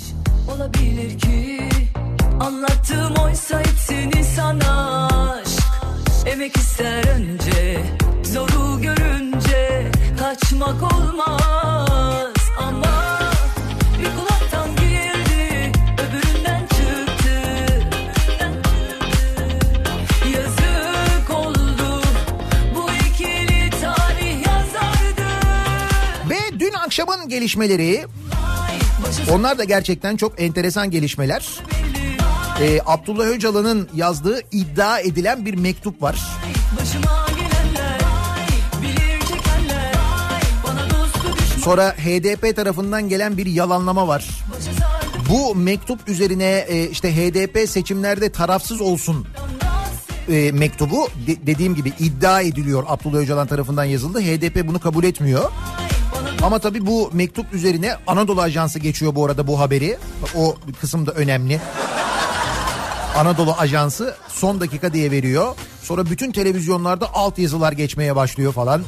[0.57, 1.68] olabilir ki
[2.41, 5.62] Anlattığım oysa hepsini sana aşk
[6.26, 7.80] Emek ister önce
[8.24, 11.96] Zoru görünce Kaçmak olmaz
[26.97, 28.05] akşamın gelişmeleri
[29.31, 31.49] onlar da gerçekten çok enteresan gelişmeler.
[32.61, 36.21] Ee, Abdullah Öcalan'ın yazdığı iddia edilen bir mektup var.
[41.65, 44.25] Sonra HDP tarafından gelen bir yalanlama var.
[45.29, 49.27] Bu mektup üzerine e, işte HDP seçimlerde tarafsız olsun
[50.29, 54.21] e, mektubu de- dediğim gibi iddia ediliyor Abdullah Öcalan tarafından yazıldı.
[54.21, 55.51] HDP bunu kabul etmiyor.
[56.47, 59.99] Ama tabii bu mektup üzerine Anadolu Ajansı geçiyor bu arada bu haberi.
[60.37, 61.61] O kısım da önemli.
[63.17, 65.55] Anadolu Ajansı son dakika diye veriyor.
[65.83, 68.83] Sonra bütün televizyonlarda alt yazılar geçmeye başlıyor falan.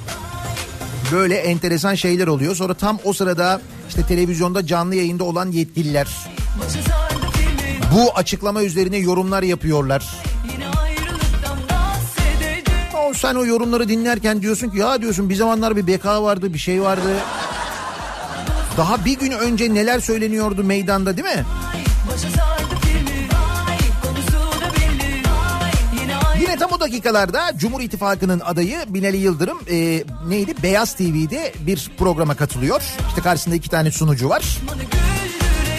[1.13, 2.55] Böyle enteresan şeyler oluyor.
[2.57, 6.09] Sonra tam o sırada işte televizyonda canlı yayında olan yetkililer
[7.95, 10.07] bu açıklama üzerine yorumlar yapıyorlar.
[13.09, 16.59] O sen o yorumları dinlerken diyorsun ki ya diyorsun bir zamanlar bir beka vardı bir
[16.59, 17.17] şey vardı.
[18.79, 21.45] Daha bir gün önce neler söyleniyordu meydanda değil mi?
[26.41, 30.55] Yine tam o dakikalarda Cumhur İttifakı'nın adayı Binali Yıldırım e, neydi?
[30.62, 32.83] Beyaz TV'de bir programa katılıyor.
[33.09, 34.59] İşte karşısında iki tane sunucu var.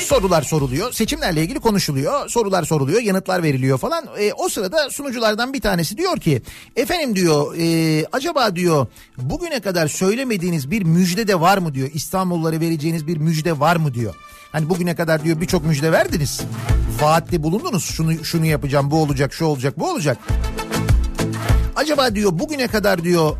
[0.10, 0.92] Sorular soruluyor.
[0.92, 2.30] Seçimlerle ilgili konuşuluyor.
[2.30, 3.02] Sorular soruluyor.
[3.02, 4.06] Yanıtlar veriliyor falan.
[4.20, 6.42] E, o sırada sunuculardan bir tanesi diyor ki
[6.76, 8.88] efendim diyor e, acaba diyor
[9.18, 11.90] bugüne kadar söylemediğiniz bir müjde de var mı diyor.
[11.94, 14.16] İstanbullulara vereceğiniz bir müjde var mı diyor.
[14.52, 16.42] Hani bugüne kadar diyor birçok müjde verdiniz.
[17.02, 17.86] Vaatte bulundunuz.
[17.86, 20.18] Şunu şunu yapacağım, bu olacak, şu olacak, bu olacak.
[21.76, 23.38] Acaba diyor bugüne kadar diyor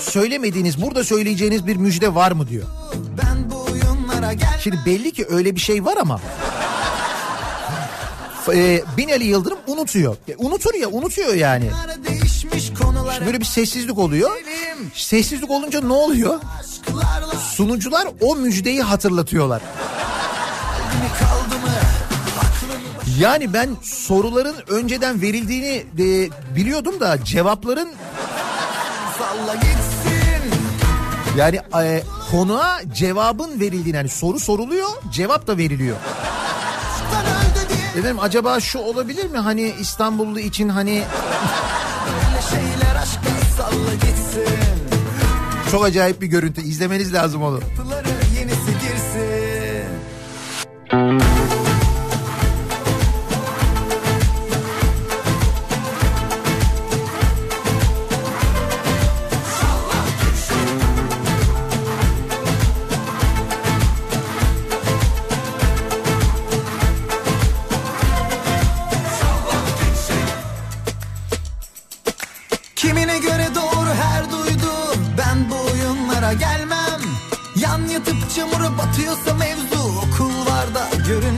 [0.00, 2.64] söylemediğiniz, burada söyleyeceğiniz bir müjde var mı diyor.
[3.22, 3.31] Ben
[4.60, 6.20] Şimdi belli ki öyle bir şey var ama
[8.54, 10.16] e, Binali Yıldırım unutuyor.
[10.28, 11.70] E, unutur ya unutuyor yani.
[12.82, 14.30] konular Böyle bir sessizlik oluyor.
[14.94, 16.40] Sessizlik olunca ne oluyor?
[17.54, 19.62] Sunucular o müjdeyi hatırlatıyorlar.
[23.18, 27.88] Yani ben soruların önceden verildiğini e, biliyordum da cevapların
[31.36, 32.02] yani e,
[32.32, 35.96] konuğa cevabın verildiğini yani soru soruluyor cevap da veriliyor.
[37.98, 41.02] Efendim acaba şu olabilir mi hani İstanbullu için hani
[45.70, 47.60] çok acayip bir görüntü izlemeniz lazım onu.
[47.60, 48.08] Kapıları
[48.38, 49.92] yenisi girsin.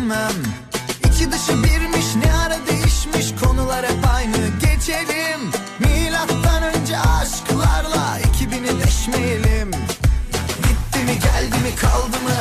[0.04, 0.42] Görünmem
[1.10, 4.36] İçi dışı birmiş ne ara değişmiş Konular hep aynı.
[4.36, 5.40] Geçelim
[5.78, 9.70] Milattan önce aşklarla 2000'i deşmeyelim
[10.56, 12.40] Gitti mi geldi mi kaldı mı?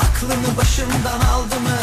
[0.00, 1.78] Aklını başından aldı mı?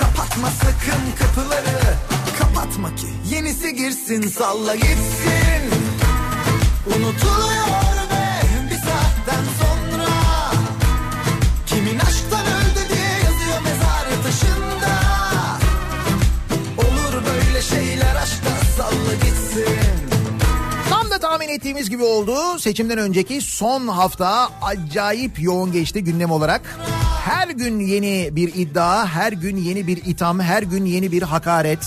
[0.00, 1.94] Kapatma sakın kapıları.
[2.38, 5.62] Kapatma ki yenisi girsin salla gitsin.
[6.86, 7.81] Unutuluyor
[21.72, 22.58] ettiğimiz gibi oldu.
[22.58, 26.78] Seçimden önceki son hafta acayip yoğun geçti gündem olarak.
[27.24, 31.78] Her gün yeni bir iddia, her gün yeni bir itham, her gün yeni bir hakaret.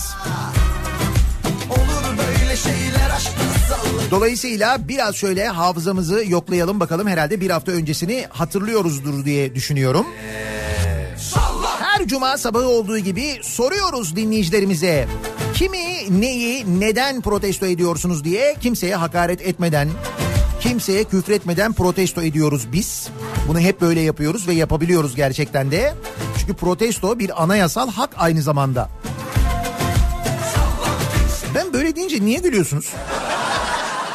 [4.10, 10.06] Dolayısıyla biraz şöyle hafızamızı yoklayalım bakalım herhalde bir hafta öncesini hatırlıyoruzdur diye düşünüyorum.
[11.80, 15.08] Her cuma sabahı olduğu gibi soruyoruz dinleyicilerimize.
[15.56, 19.88] Kimi, neyi, neden protesto ediyorsunuz diye kimseye hakaret etmeden,
[20.60, 23.08] kimseye küfretmeden protesto ediyoruz biz.
[23.48, 25.94] Bunu hep böyle yapıyoruz ve yapabiliyoruz gerçekten de.
[26.38, 28.90] Çünkü protesto bir anayasal hak aynı zamanda.
[31.54, 32.92] Ben böyle deyince niye gülüyorsunuz?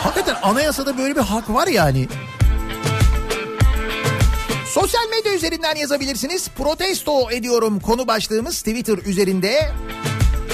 [0.03, 2.07] Hakikaten anayasada böyle bir hak var yani.
[4.65, 6.47] Sosyal medya üzerinden yazabilirsiniz.
[6.57, 9.71] Protesto ediyorum konu başlığımız Twitter üzerinde.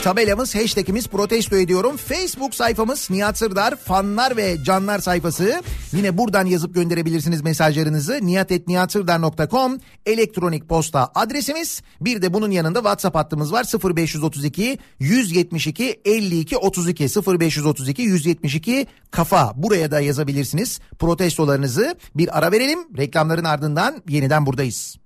[0.03, 1.97] Tabelamız, hashtagimiz protesto ediyorum.
[1.97, 5.61] Facebook sayfamız Nihat Sırdar fanlar ve canlar sayfası.
[5.93, 8.19] Yine buradan yazıp gönderebilirsiniz mesajlarınızı.
[8.21, 11.81] nihatetnihatsırdar.com elektronik posta adresimiz.
[12.01, 13.65] Bir de bunun yanında WhatsApp hattımız var.
[13.95, 19.53] 0532 172 52 32 0532 172 kafa.
[19.55, 21.95] Buraya da yazabilirsiniz protestolarınızı.
[22.15, 22.79] Bir ara verelim.
[22.97, 24.97] Reklamların ardından yeniden buradayız.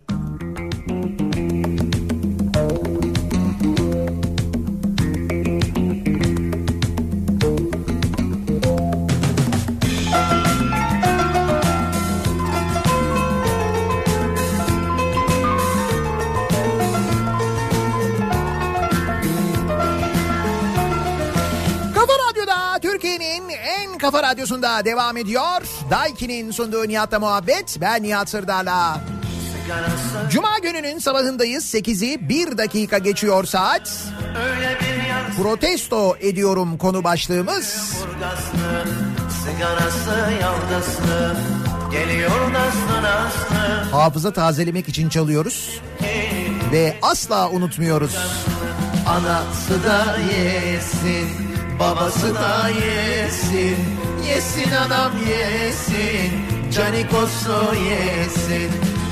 [24.02, 25.62] Kafa radyosunda devam ediyor.
[25.90, 27.78] Daiki'nin sunduğu Nihat'la muhabbet.
[27.82, 29.02] Ben Nihat Sırdar'la.
[30.30, 31.74] Cuma gününün sabahındayız.
[31.74, 34.00] 8'i 1 dakika geçiyor saat.
[35.38, 37.94] protesto ediyorum konu başlığımız.
[41.92, 42.32] Geliyor.
[43.92, 45.82] Hafıza tazelemek için çalıyoruz
[46.72, 48.18] ve asla unutmuyoruz.
[49.08, 51.51] Anası da yesin,
[51.82, 53.78] babası da yesin.
[54.28, 56.32] Yesin anam yesin,
[56.72, 58.72] canikosu yesin.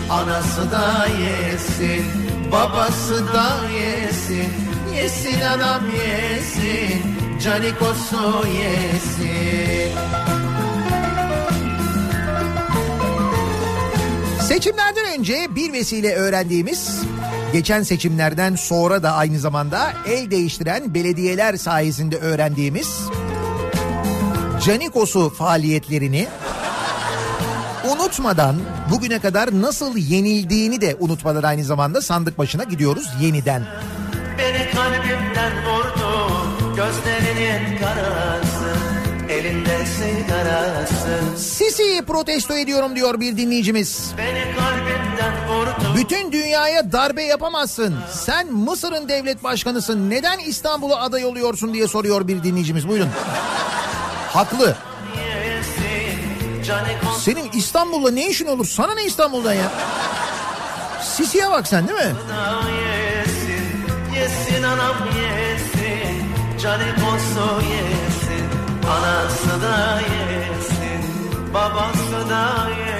[0.09, 2.05] Anası da yesin,
[2.51, 4.47] babası da yesin.
[4.95, 7.01] Yesin anam yesin,
[7.43, 9.91] canikosu yesin.
[14.47, 17.01] Seçimlerden önce bir vesile öğrendiğimiz,
[17.53, 22.99] geçen seçimlerden sonra da aynı zamanda el değiştiren belediyeler sayesinde öğrendiğimiz
[24.65, 26.27] Canikos'u faaliyetlerini
[27.91, 28.55] unutmadan
[28.91, 33.63] bugüne kadar nasıl yenildiğini de unutmadan aynı zamanda sandık başına gidiyoruz yeniden.
[34.37, 36.31] Beni kalbimden vurdu
[36.75, 38.75] Gözlerinin karası
[39.29, 44.11] Elinde sigarası Sisi'yi protesto ediyorum diyor bir dinleyicimiz.
[44.17, 45.58] Beni kalbimden vurdu
[45.99, 47.95] Bütün dünyaya darbe yapamazsın.
[48.11, 50.09] Sen Mısır'ın devlet başkanısın.
[50.09, 52.87] Neden İstanbul'a aday oluyorsun diye soruyor bir dinleyicimiz.
[52.87, 53.09] Buyurun.
[54.33, 54.75] Haklı.
[57.19, 58.65] Senin İstanbul'da ne işin olur?
[58.65, 59.71] Sana ne İstanbul'dan ya?
[61.03, 62.15] Sisi'ye bak sen değil mi?
[64.15, 66.23] yesin anam yesin
[66.61, 68.45] Canikosu yesin
[68.89, 72.98] Anası da yesin Babası da yesin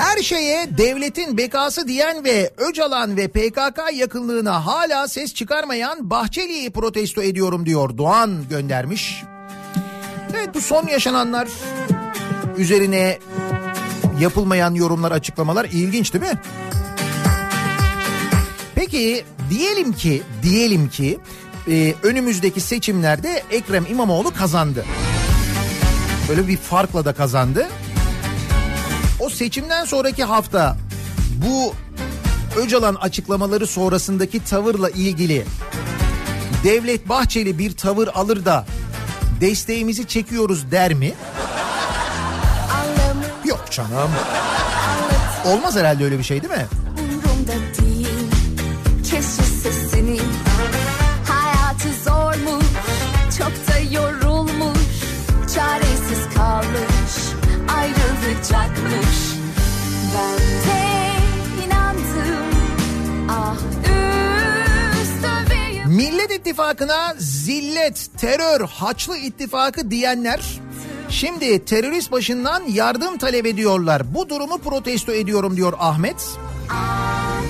[0.00, 7.22] Her şeye devletin bekası diyen ve Öcalan ve PKK yakınlığına hala ses çıkarmayan Bahçeli'yi protesto
[7.22, 9.22] ediyorum diyor Doğan göndermiş.
[10.30, 11.48] Evet bu son yaşananlar
[12.56, 13.18] üzerine
[14.20, 16.40] yapılmayan yorumlar açıklamalar ilginç değil mi?
[18.74, 21.18] Peki diyelim ki diyelim ki
[21.68, 24.84] e, önümüzdeki seçimlerde Ekrem İmamoğlu kazandı.
[26.28, 27.68] Böyle bir farkla da kazandı.
[29.20, 30.76] O seçimden sonraki hafta
[31.46, 31.74] bu
[32.56, 35.46] Öcalan açıklamaları sonrasındaki tavırla ilgili
[36.64, 38.66] Devlet Bahçeli bir tavır alır da
[39.40, 41.12] desteğimizi çekiyoruz der mi?
[43.44, 44.10] Yok canım.
[45.44, 46.66] Olmaz herhalde öyle bir şey değil mi?
[58.20, 59.34] Ayrılacakmış
[60.14, 62.44] Ben de inandım
[63.30, 63.56] Ah
[65.86, 70.60] Millet İttifakı'na zillet, terör, haçlı ittifakı diyenler
[71.08, 74.14] şimdi terörist başından yardım talep ediyorlar.
[74.14, 76.28] Bu durumu protesto ediyorum diyor Ahmet.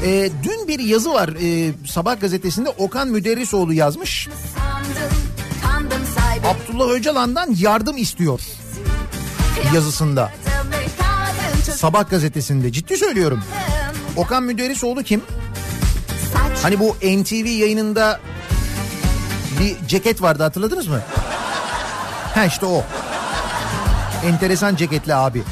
[0.04, 4.28] Ee, dün bir yazı var e, Sabah gazetesinde Okan Müderrisoğlu yazmış.
[6.44, 8.40] Abdullah Öcalan'dan yardım istiyor
[9.74, 10.30] yazısında.
[11.62, 13.42] Sabah gazetesinde ciddi söylüyorum.
[14.16, 15.22] Okan Müderrisoğlu kim?
[16.62, 18.20] Hani bu NTV yayınında
[19.60, 21.00] bir ceket vardı hatırladınız mı?
[22.34, 22.84] Ha işte o.
[24.24, 25.42] Enteresan ceketli abi.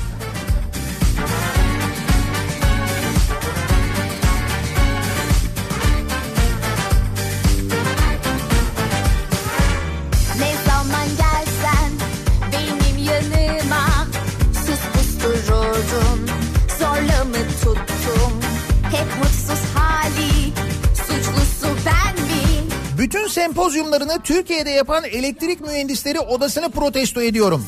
[23.48, 27.66] Sempozyumlarını Türkiye'de yapan elektrik mühendisleri odasını protesto ediyorum.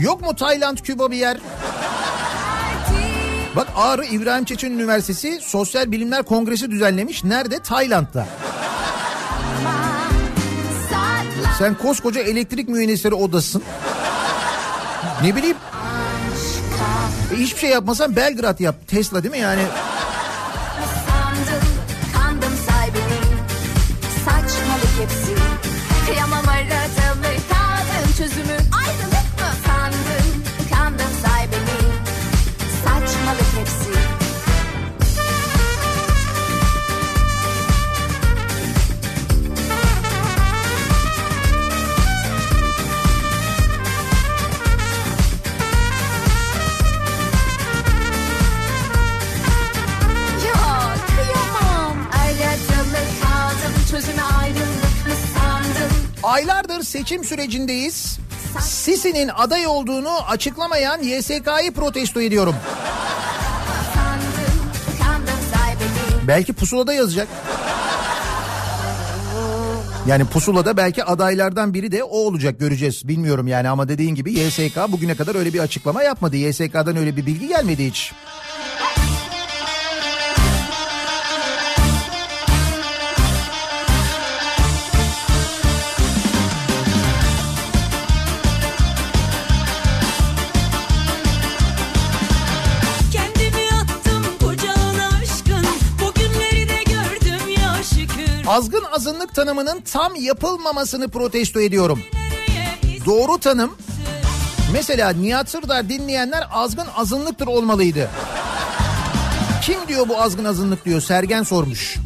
[0.00, 1.38] Yok mu Tayland, Küba bir yer?
[3.56, 7.24] Bak Ağrı İbrahim Çetin Üniversitesi Sosyal Bilimler Kongresi düzenlemiş.
[7.24, 7.58] Nerede?
[7.58, 8.26] Tayland'da.
[11.58, 13.62] Sen koskoca elektrik mühendisleri odasın.
[15.22, 15.56] Ne bileyim
[17.32, 18.76] e, hiçbir şey yapmasan Belgrad yap.
[18.88, 19.62] Tesla değil mi yani?
[57.10, 58.18] Seçim sürecindeyiz.
[58.60, 62.54] Sisi'nin aday olduğunu açıklamayan YSK'yı protesto ediyorum.
[66.28, 67.28] Belki pusulada yazacak.
[70.06, 73.08] Yani pusulada belki adaylardan biri de o olacak göreceğiz.
[73.08, 76.36] Bilmiyorum yani ama dediğin gibi YSK bugüne kadar öyle bir açıklama yapmadı.
[76.36, 78.12] YSK'dan öyle bir bilgi gelmedi hiç.
[98.50, 102.02] Azgın azınlık tanımının tam yapılmamasını protesto ediyorum.
[103.06, 103.76] Doğru tanım
[104.72, 108.10] mesela Nihat Sırdar dinleyenler azgın azınlıktır olmalıydı.
[109.62, 111.96] Kim diyor bu azgın azınlık diyor Sergen sormuş.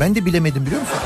[0.00, 0.98] Ben de bilemedim biliyor musun?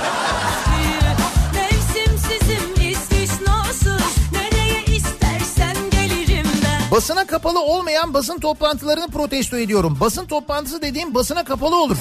[6.90, 9.96] Basına kapalı olmayan basın toplantılarını protesto ediyorum.
[10.00, 11.96] Basın toplantısı dediğim basına kapalı olur.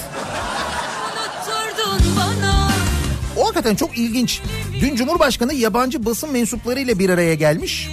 [3.50, 4.40] Hakikaten çok ilginç.
[4.80, 7.88] Dün Cumhurbaşkanı yabancı basın mensuplarıyla bir araya gelmiş.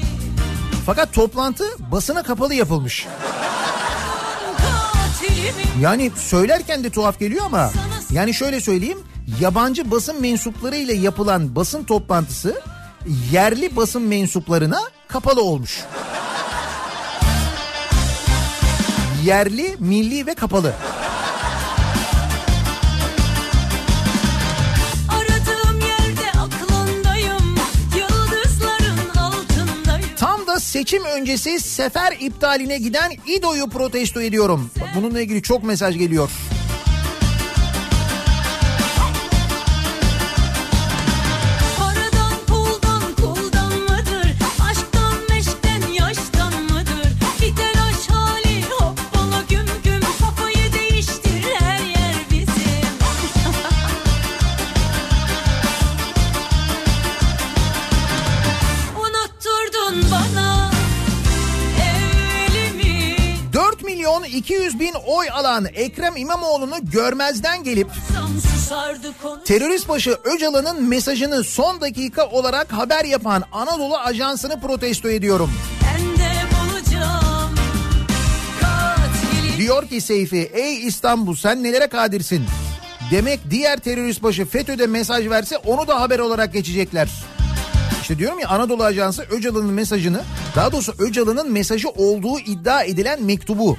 [0.85, 3.07] Fakat toplantı basına kapalı yapılmış.
[5.81, 7.71] Yani söylerken de tuhaf geliyor ama
[8.11, 8.97] yani şöyle söyleyeyim.
[9.41, 12.61] Yabancı basın mensuplarıyla yapılan basın toplantısı
[13.31, 15.83] yerli basın mensuplarına kapalı olmuş.
[19.25, 20.73] Yerli, milli ve kapalı.
[30.67, 34.71] Seçim öncesi sefer iptaline giden İDO'yu protesto ediyorum.
[34.81, 36.29] Bak bununla ilgili çok mesaj geliyor.
[64.19, 67.87] Milyon 200 bin oy alan Ekrem İmamoğlu'nu görmezden gelip
[69.45, 75.51] terörist başı Öcalan'ın mesajını son dakika olarak haber yapan Anadolu Ajansı'nı protesto ediyorum.
[79.57, 82.45] Diyor ki Seyfi ey İstanbul sen nelere kadirsin?
[83.11, 87.09] Demek diğer terörist başı FETÖ'de mesaj verse onu da haber olarak geçecekler.
[88.07, 90.21] İşte diyorum ya Anadolu Ajansı Öcalan'ın mesajını
[90.55, 93.77] daha doğrusu Öcalan'ın mesajı olduğu iddia edilen mektubu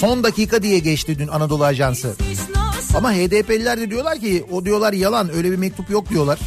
[0.00, 2.16] son dakika diye geçti dün Anadolu Ajansı.
[2.94, 6.38] Ama HDP'liler de diyorlar ki o diyorlar yalan öyle bir mektup yok diyorlar.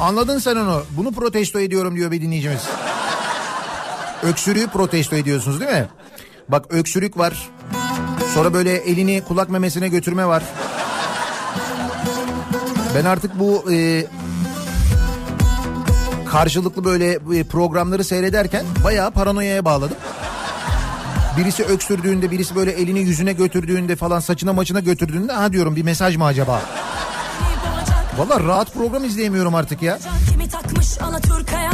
[0.00, 0.82] Anladın sen onu.
[0.96, 2.62] Bunu protesto ediyorum diyor bir dinleyicimiz.
[4.22, 5.88] Öksürüğü protesto ediyorsunuz değil mi?
[6.48, 7.48] Bak öksürük var.
[8.34, 10.42] Sonra böyle elini kulak memesine götürme var.
[12.94, 14.06] Ben artık bu e,
[16.26, 19.96] karşılıklı böyle e, programları seyrederken bayağı paranoyaya bağladım.
[21.38, 26.16] Birisi öksürdüğünde, birisi böyle elini yüzüne götürdüğünde falan saçına maçına götürdüğünde ha diyorum bir mesaj
[26.16, 26.62] mı acaba?
[28.18, 29.98] Valla rahat program izleyemiyorum artık ya.
[30.30, 31.70] Kimi takmış Alaturka'ya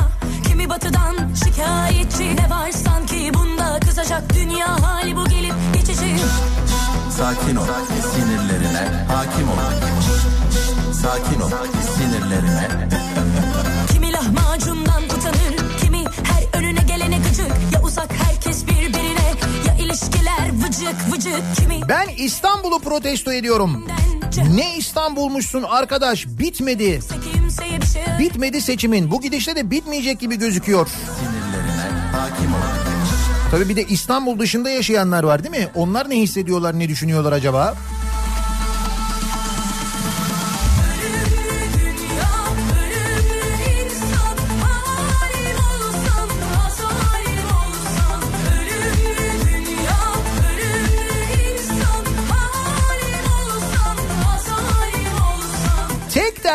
[0.48, 6.16] Kimi batıdan şikayetçi Ne var sanki bunda kızacak Dünya hali bu gelip geçici
[7.10, 7.66] Sakin ol,
[8.14, 9.56] sinirlerine hakim ol.
[10.92, 11.50] Sakin ol,
[11.96, 12.88] sinirlerine.
[13.92, 18.93] Kimi lahmacundan utanır Kimi her önüne gelene gıcık Ya uzak herkes birbirine
[21.88, 23.86] Ben İstanbul'u protesto ediyorum.
[24.54, 27.00] Ne İstanbulmuşsun arkadaş bitmedi.
[27.92, 29.10] şey Bitmedi seçimin.
[29.10, 30.86] Bu gidişle de bitmeyecek gibi gözüküyor.
[30.86, 32.58] Sinirlerine hakim ol.
[33.50, 35.68] Tabii bir de İstanbul dışında yaşayanlar var değil mi?
[35.74, 37.74] Onlar ne hissediyorlar, ne düşünüyorlar acaba?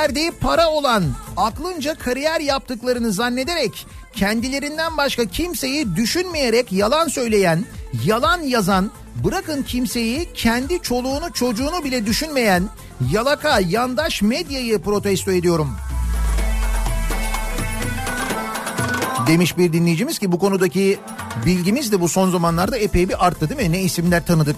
[0.10, 1.04] Derdi para olan,
[1.38, 7.66] aklınca kariyer yaptıklarını zannederek, kendilerinden başka kimseyi düşünmeyerek yalan söyleyen,
[8.06, 8.92] yalan yazan,
[9.24, 12.64] bırakın kimseyi kendi çoluğunu çocuğunu bile düşünmeyen
[13.12, 15.72] yalaka yandaş medyayı protesto ediyorum.
[19.28, 21.00] Demiş bir dinleyicimiz ki bu konudaki
[21.46, 23.72] bilgimiz de bu son zamanlarda epey bir arttı değil mi?
[23.72, 24.56] Ne isimler tanıdık.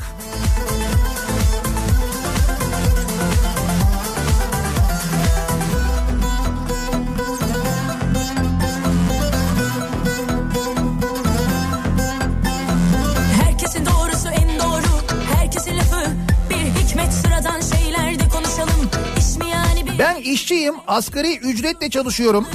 [20.91, 22.47] Asgari ücretle çalışıyorum.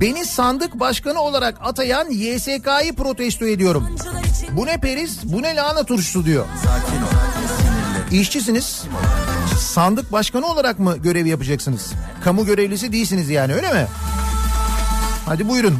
[0.00, 3.96] Beni sandık başkanı olarak atayan YSK'yı protesto ediyorum.
[4.52, 6.46] Bu ne periz, bu ne lahana turşusu diyor.
[8.12, 8.82] İşçisiniz.
[9.58, 11.92] Sandık başkanı olarak mı görev yapacaksınız?
[12.24, 13.86] Kamu görevlisi değilsiniz yani öyle mi?
[15.26, 15.78] Hadi buyurun.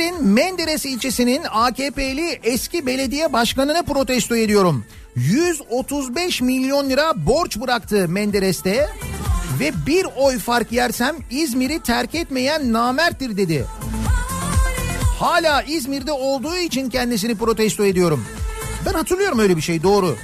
[0.00, 4.84] İzmir'in Menderes ilçesinin AKP'li eski belediye başkanını protesto ediyorum.
[5.16, 8.88] 135 milyon lira borç bıraktı Menderes'te
[9.60, 13.64] ve bir oy fark yersem İzmir'i terk etmeyen namerttir dedi.
[15.18, 18.24] Hala İzmir'de olduğu için kendisini protesto ediyorum.
[18.86, 20.16] Ben hatırlıyorum öyle bir şey doğru.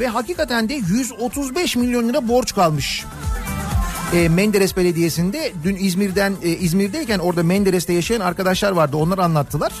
[0.00, 3.04] Ve hakikaten de 135 milyon lira borç kalmış.
[4.14, 8.96] E, Menderes Belediyesi'nde dün İzmir'den e, İzmir'deyken orada Menderes'te yaşayan arkadaşlar vardı.
[8.96, 9.72] Onlar anlattılar.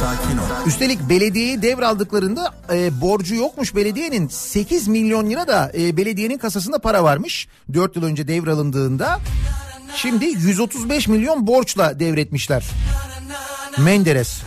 [0.00, 0.66] Sakin ol.
[0.66, 7.04] Üstelik belediyeyi devraldıklarında e, borcu yokmuş belediyenin 8 milyon lira da e, belediyenin kasasında para
[7.04, 7.48] varmış.
[7.74, 9.20] 4 yıl önce devralındığında.
[9.96, 12.64] Şimdi 135 milyon borçla devretmişler.
[13.78, 14.42] Menderes.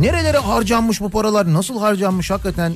[0.00, 1.52] Nerelere harcanmış bu paralar?
[1.52, 2.72] Nasıl harcanmış hakikaten?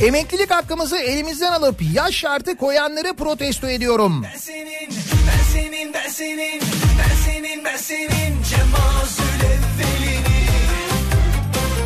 [0.00, 4.24] Emeklilik hakkımızı elimizden alıp yaş şartı koyanları protesto ediyorum.
[4.34, 4.90] Ben senin,
[5.26, 6.60] ben senin, ben senin,
[6.98, 10.46] ben senin, ben senin cemazül evvelini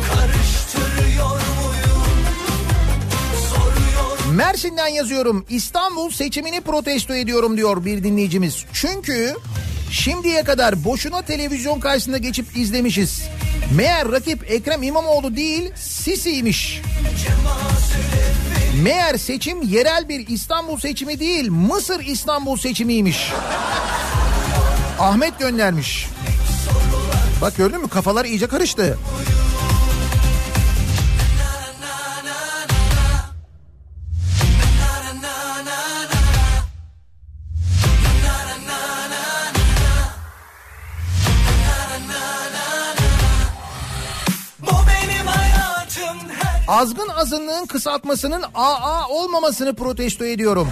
[0.07, 2.03] karıştırıyor muyum?
[3.49, 5.45] Soruyor Mersin'den yazıyorum.
[5.49, 8.65] İstanbul seçimini protesto ediyorum diyor bir dinleyicimiz.
[8.73, 9.35] Çünkü
[9.91, 13.23] şimdiye kadar boşuna televizyon karşısında geçip izlemişiz.
[13.71, 16.81] Meğer rakip Ekrem İmamoğlu değil Sisi'ymiş.
[18.83, 23.31] Meğer seçim yerel bir İstanbul seçimi değil Mısır İstanbul seçimiymiş.
[24.99, 26.07] Ahmet göndermiş.
[27.41, 28.97] Bak gördün mü kafalar iyice karıştı.
[29.03, 29.52] bu
[46.73, 50.67] Azgın azınlığın kısaltmasının AA olmamasını protesto ediyorum.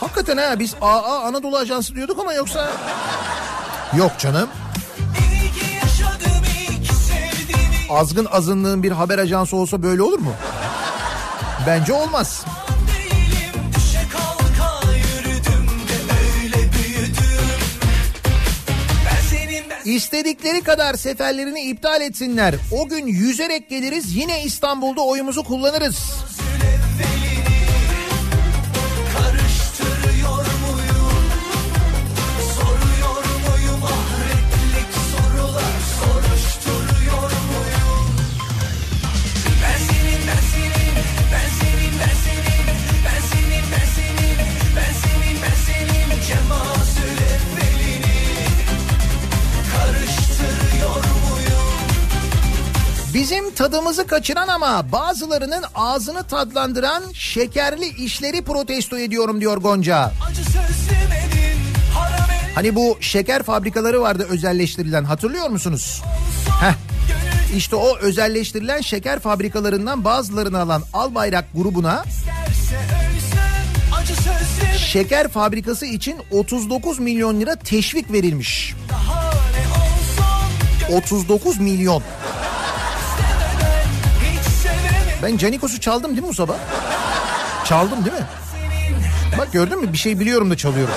[0.00, 2.70] Hakikaten ha biz AA Anadolu Ajansı diyorduk ama yoksa...
[3.96, 4.48] Yok canım.
[7.90, 10.32] Azgın azınlığın bir haber ajansı olsa böyle olur mu?
[11.66, 12.44] Bence olmaz.
[12.44, 12.59] değilim
[19.84, 22.54] İstedikleri kadar seferlerini iptal etsinler.
[22.72, 25.96] O gün yüzerek geliriz yine İstanbul'da oyumuzu kullanırız.
[53.60, 60.12] Tadımızı kaçıran ama bazılarının ağzını tadlandıran şekerli işleri protesto ediyorum diyor Gonca.
[62.54, 66.02] Hani bu şeker fabrikaları vardı özelleştirilen hatırlıyor musunuz?
[66.60, 66.74] Heh.
[67.56, 72.04] İşte o özelleştirilen şeker fabrikalarından bazılarını alan Albayrak grubuna
[74.78, 78.74] şeker fabrikası için 39 milyon lira teşvik verilmiş.
[78.90, 79.30] daha
[80.88, 82.02] ne olsun 39 milyon.
[85.22, 86.54] Ben Canikos'u çaldım değil mi bu sabah?
[87.64, 88.26] Çaldım değil mi?
[89.38, 90.94] Bak gördün mü bir şey biliyorum da çalıyorum.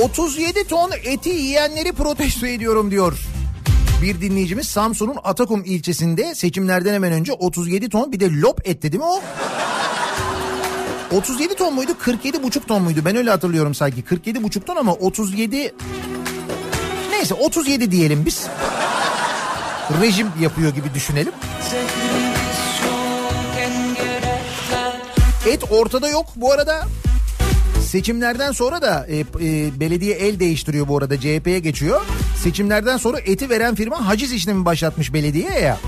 [0.00, 3.18] 37 ton eti yiyenleri protesto ediyorum diyor.
[4.02, 9.02] Bir dinleyicimiz Samsun'un Atakum ilçesinde seçimlerden hemen önce 37 ton bir de lop etti değil
[9.02, 9.22] mi o?
[11.16, 14.92] 37 ton muydu 47 buçuk ton muydu ben öyle hatırlıyorum sanki 47 buçuk ton ama
[14.92, 15.74] 37
[17.10, 18.46] neyse 37 diyelim biz
[20.02, 21.32] rejim yapıyor gibi düşünelim.
[25.46, 26.86] Et ortada yok bu arada.
[27.90, 32.00] Seçimlerden sonra da e, e, belediye el değiştiriyor bu arada CHP'ye geçiyor.
[32.42, 35.78] Seçimlerden sonra eti veren firma haciz işlemi başlatmış belediyeye ya.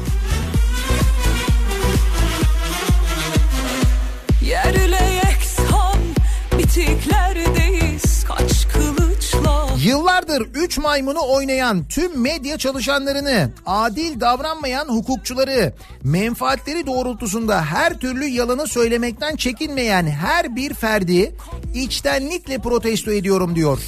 [10.32, 15.72] Yıllardır 3 maymunu oynayan tüm medya çalışanlarını, adil davranmayan hukukçuları,
[16.02, 21.34] menfaatleri doğrultusunda her türlü yalanı söylemekten çekinmeyen her bir ferdi
[21.74, 23.78] içtenlikle protesto ediyorum diyor.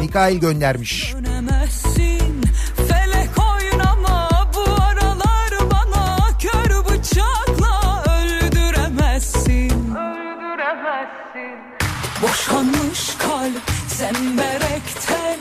[0.00, 1.14] Mikail göndermiş.
[1.14, 2.42] Dönemezsin
[2.88, 11.58] felek oynama bu aralar bana kör bıçakla öldüremezsin Öldüremezsin
[12.22, 15.35] Boşanmış kalp zemberekten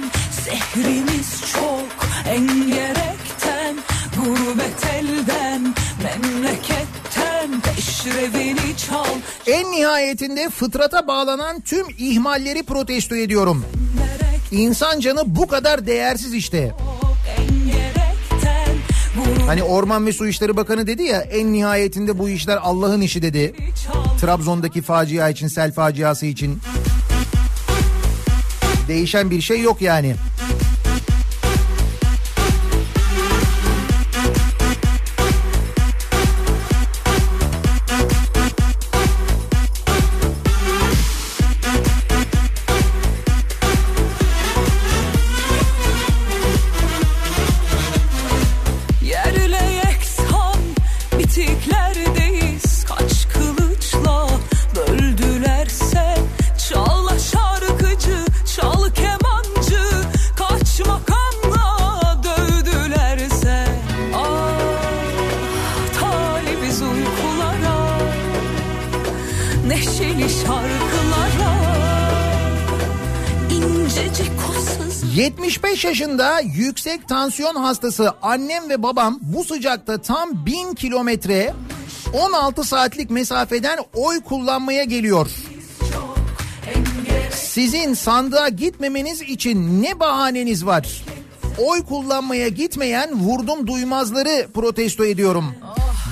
[0.45, 3.75] Zehrimiz çok engerekten
[4.15, 5.73] Gurbet elden
[6.03, 9.05] memleketten Peşrevini çal
[9.47, 13.65] En nihayetinde fıtrata bağlanan tüm ihmalleri protesto ediyorum.
[14.51, 16.75] İnsan canı bu kadar değersiz işte.
[19.47, 23.55] Hani Orman ve Su İşleri Bakanı dedi ya en nihayetinde bu işler Allah'ın işi dedi.
[24.21, 26.59] Trabzon'daki facia için, sel faciası için.
[28.87, 30.15] Değişen bir şey yok yani.
[75.35, 81.53] 75 yaşında yüksek tansiyon hastası annem ve babam bu sıcakta tam 1000 kilometre
[82.13, 85.29] 16 saatlik mesafeden oy kullanmaya geliyor.
[87.31, 91.03] Sizin sandığa gitmemeniz için ne bahaneniz var?
[91.57, 95.45] Oy kullanmaya gitmeyen vurdum duymazları protesto ediyorum.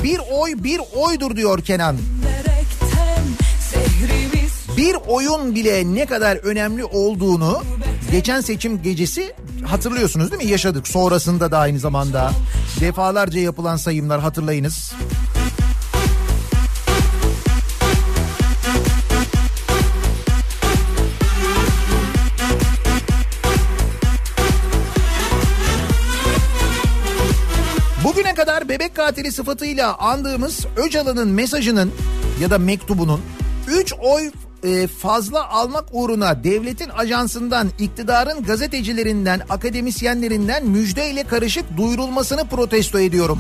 [0.04, 1.98] Bir oy bir oydur diyor Kenan.
[4.78, 7.62] Bir oyun bile ne kadar önemli olduğunu
[8.14, 9.34] geçen seçim gecesi
[9.66, 10.50] hatırlıyorsunuz değil mi?
[10.50, 10.88] Yaşadık.
[10.88, 12.32] Sonrasında da aynı zamanda
[12.80, 14.94] defalarca yapılan sayımlar hatırlayınız.
[28.04, 31.92] Bugüne kadar bebek katili sıfatıyla andığımız Öcalan'ın mesajının
[32.42, 33.22] ya da mektubunun
[33.68, 34.32] 3 oy
[34.64, 43.40] e, fazla almak uğruna devletin ajansından, iktidarın gazetecilerinden, akademisyenlerinden müjdeyle karışık duyurulmasını protesto ediyorum.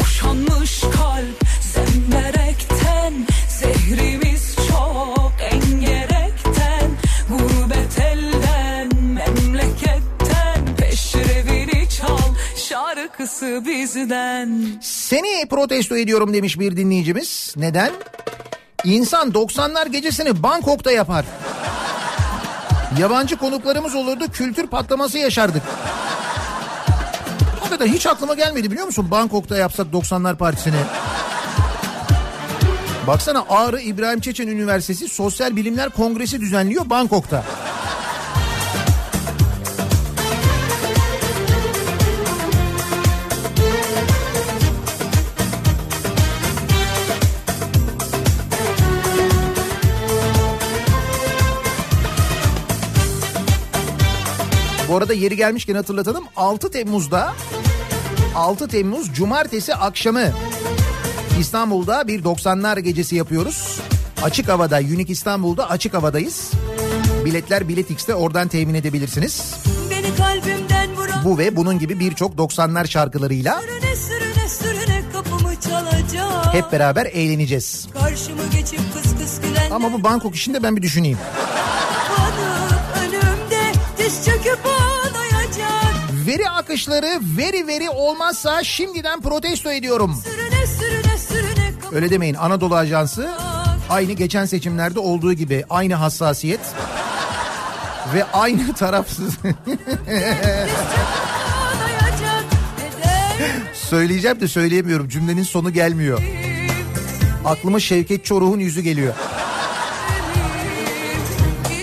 [0.00, 3.26] Boşanmış kalp zemberekten
[3.60, 6.90] Zehrimiz çok engerekten
[7.28, 17.54] Gurbet elden memleketten Peşrevini çal şarkısı bizden Seni protesto ediyorum demiş bir dinleyicimiz.
[17.56, 17.92] Neden?
[18.84, 21.24] İnsan 90'lar gecesini Bangkok'ta yapar.
[22.98, 25.62] Yabancı konuklarımız olurdu kültür patlaması yaşardık.
[27.60, 29.10] Hakikaten hiç aklıma gelmedi biliyor musun?
[29.10, 30.76] Bangkok'ta yapsak 90'lar partisini.
[33.06, 37.44] Baksana Ağrı İbrahim Çeçen Üniversitesi Sosyal Bilimler Kongresi düzenliyor Bangkok'ta.
[55.02, 57.32] Arada yeri gelmişken hatırlatalım 6 Temmuz'da
[58.34, 60.24] 6 Temmuz Cumartesi akşamı
[61.40, 63.80] İstanbul'da bir 90'lar gecesi yapıyoruz.
[64.22, 66.50] Açık havada Unique İstanbul'da açık havadayız.
[67.24, 69.54] Biletler Bilet X'te oradan temin edebilirsiniz.
[71.24, 75.02] Bu ve bunun gibi birçok 90'lar şarkılarıyla Sürüne sürüne sürüne
[76.52, 77.88] hep beraber eğleneceğiz.
[79.70, 81.18] Ama bu Bangkok işinde ben bir düşüneyim.
[84.04, 85.94] Diz çöküp ağlayacak
[86.26, 90.22] Veri akışları veri veri olmazsa şimdiden protesto ediyorum.
[90.24, 93.30] Sürüne sürüne sürüne Öyle demeyin Anadolu Ajansı
[93.90, 96.60] aynı geçen seçimlerde olduğu gibi aynı hassasiyet
[98.14, 99.34] ve aynı tarafsız
[103.74, 106.22] söyleyeceğim de söyleyemiyorum cümlenin sonu gelmiyor.
[107.44, 109.14] Aklıma Şevket Çoruh'un yüzü geliyor.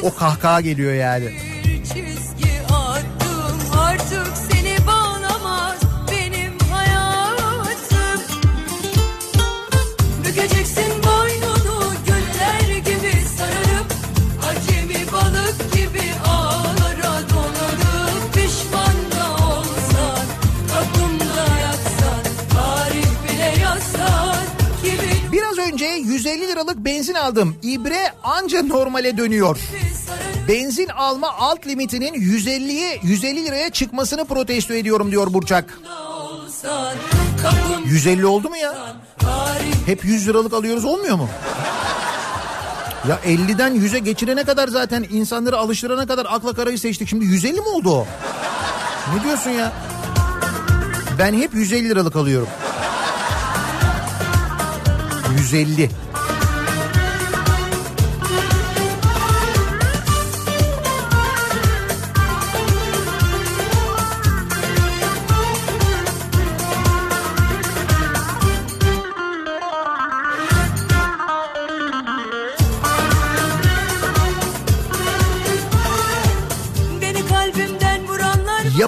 [0.03, 1.48] O kahkaha geliyor yani.
[10.49, 13.93] Bükeceksin boynunu güller gibi sararıp
[14.49, 20.25] Acemi balık gibi ağlara dolanıp Pişman da olsan
[20.73, 22.23] kapımda yatsan
[22.53, 24.45] Tarih bile yazsan
[24.83, 27.55] kimin Biraz önce 150 liralık benzin aldım.
[27.63, 29.57] İbre anca normale dönüyor.
[30.47, 35.79] Benzin alma alt limitinin 150'ye 150 liraya çıkmasını protesto ediyorum diyor Burçak.
[36.19, 36.95] olsan
[37.85, 38.95] 150 oldu mu ya?
[39.85, 41.29] Hep 100 liralık alıyoruz olmuyor mu?
[43.07, 47.09] Ya 50'den 100'e geçirene kadar zaten insanları alıştırana kadar akla karayı seçtik.
[47.09, 48.07] Şimdi 150 mi oldu o?
[49.15, 49.71] Ne diyorsun ya?
[51.19, 52.47] Ben hep 150 liralık alıyorum.
[55.37, 55.89] 150.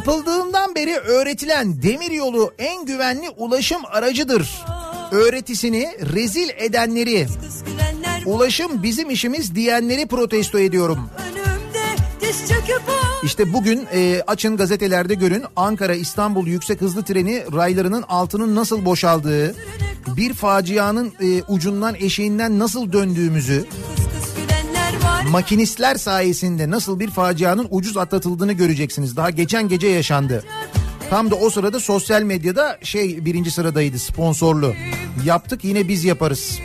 [0.02, 4.66] Yapıldığından beri öğretilen demir yolu en güvenli ulaşım aracıdır.
[5.12, 7.28] Öğretisini rezil edenleri,
[8.26, 11.10] ulaşım bizim işimiz diyenleri protesto ediyorum.
[13.24, 19.56] İşte bugün e, açın gazetelerde görün Ankara İstanbul yüksek hızlı treni raylarının altının nasıl boşaldığı,
[20.08, 23.66] bir facianın e, ucundan eşeğinden nasıl döndüğümüzü,
[25.30, 29.18] makinistler sayesinde nasıl bir facianın ucuz atlatıldığını göreceksiniz.
[29.18, 30.44] Daha geçen gece yaşandı.
[31.10, 34.74] Tam da o sırada sosyal medyada şey birinci sıradaydı sponsorlu.
[35.26, 36.60] Yaptık yine biz yaparız.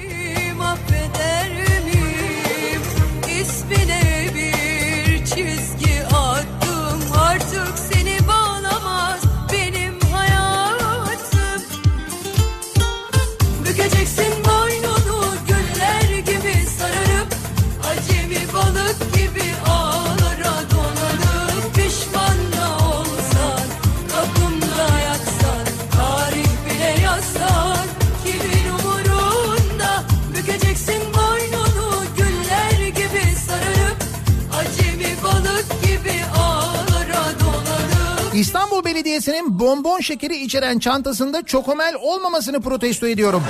[38.36, 43.42] İstanbul Belediyesi'nin bonbon şekeri içeren çantasında çokomel olmamasını protesto ediyorum.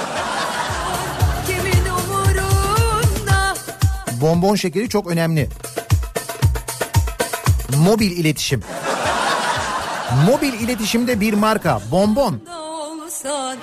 [4.20, 5.48] Bonbon şekeri çok önemli.
[7.76, 8.62] Mobil iletişim.
[10.26, 12.40] Mobil iletişimde bir marka bonbon.
[13.06, 13.58] olsan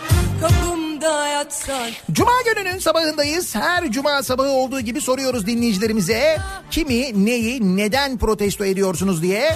[2.11, 3.55] Cuma gününün sabahındayız.
[3.55, 6.37] Her cuma sabahı olduğu gibi soruyoruz dinleyicilerimize.
[6.71, 9.55] Kimi, neyi, neden protesto ediyorsunuz diye.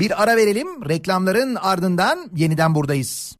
[0.00, 0.88] Bir ara verelim.
[0.88, 3.36] Reklamların ardından yeniden buradayız.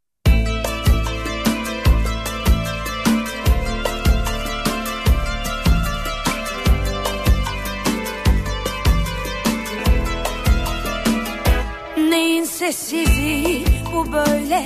[11.98, 13.64] Neyin sessizliği
[13.94, 14.64] bu böyle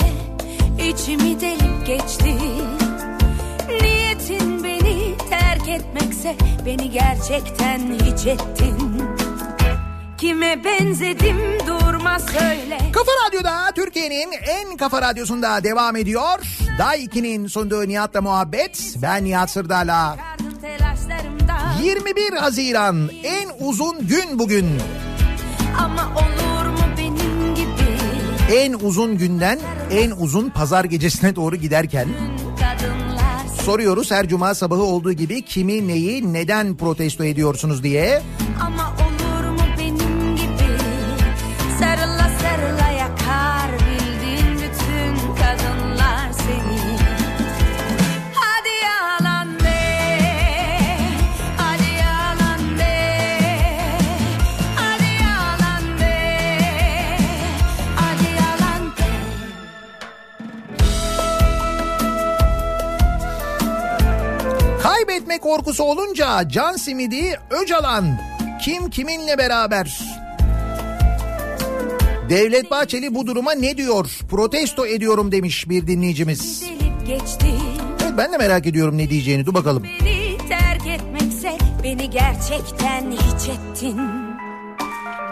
[0.89, 2.35] içimi delip geçti
[3.83, 6.37] Niyetin beni terk etmekse
[6.67, 8.90] beni gerçekten hiç ettin
[10.21, 11.37] Kime benzedim
[11.67, 16.39] durma söyle Kafa Radyo'da Türkiye'nin en kafa radyosunda devam ediyor.
[16.79, 18.95] Day 2'nin sunduğu Nihat'la muhabbet.
[19.03, 20.17] Ben Nihat Sırdar'la.
[20.17, 24.67] Çıkardım telaşlarımda 21 Haziran en uzun gün bugün.
[25.79, 29.59] Ama olur mu benim gibi En uzun günden
[29.91, 32.09] en uzun pazar gecesine doğru giderken
[33.63, 38.23] soruyoruz her cuma sabahı olduğu gibi kimi neyi neden protesto ediyorsunuz diye.
[38.61, 39.00] Ama
[65.31, 68.21] Kaybetme korkusu olunca can simidi Öcalan
[68.63, 70.01] Kim kiminle beraber?
[72.31, 74.19] Devlet Bahçeli bu duruma ne diyor?
[74.31, 76.65] Protesto ediyorum demiş bir dinleyicimiz.
[78.03, 79.47] Evet, ben de merak ediyorum ne diyeceğini.
[79.47, 79.83] Dur bakalım.
[79.83, 84.01] Beni terk etmekse beni gerçekten hiç ettin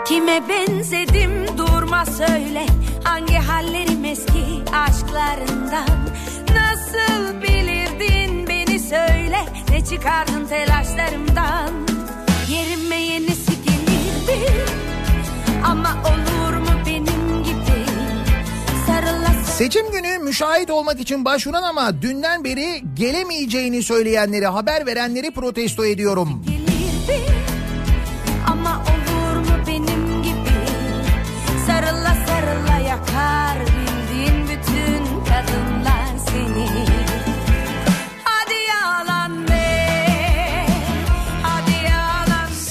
[0.07, 2.66] Kime benzedim durma söyle
[3.05, 5.89] Hangi hallerim eski aşklarından
[6.55, 7.57] Nasıl beni
[8.89, 9.39] söyle
[9.70, 11.70] Ne çıkardın telaşlarımdan
[12.48, 14.52] Yerime yenisi gelirdi
[15.65, 17.85] Ama olur mu benim gibi
[18.86, 25.85] Sarılasın Seçim günü müşahit olmak için başvuran ama dünden beri gelemeyeceğini söyleyenleri, haber verenleri protesto
[25.85, 26.44] ediyorum.
[26.47, 26.77] gelirdi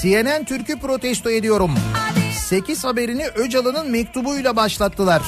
[0.07, 1.71] CNN Türk'ü protesto ediyorum.
[2.33, 5.21] 8 haberini Öcalan'ın mektubuyla başlattılar.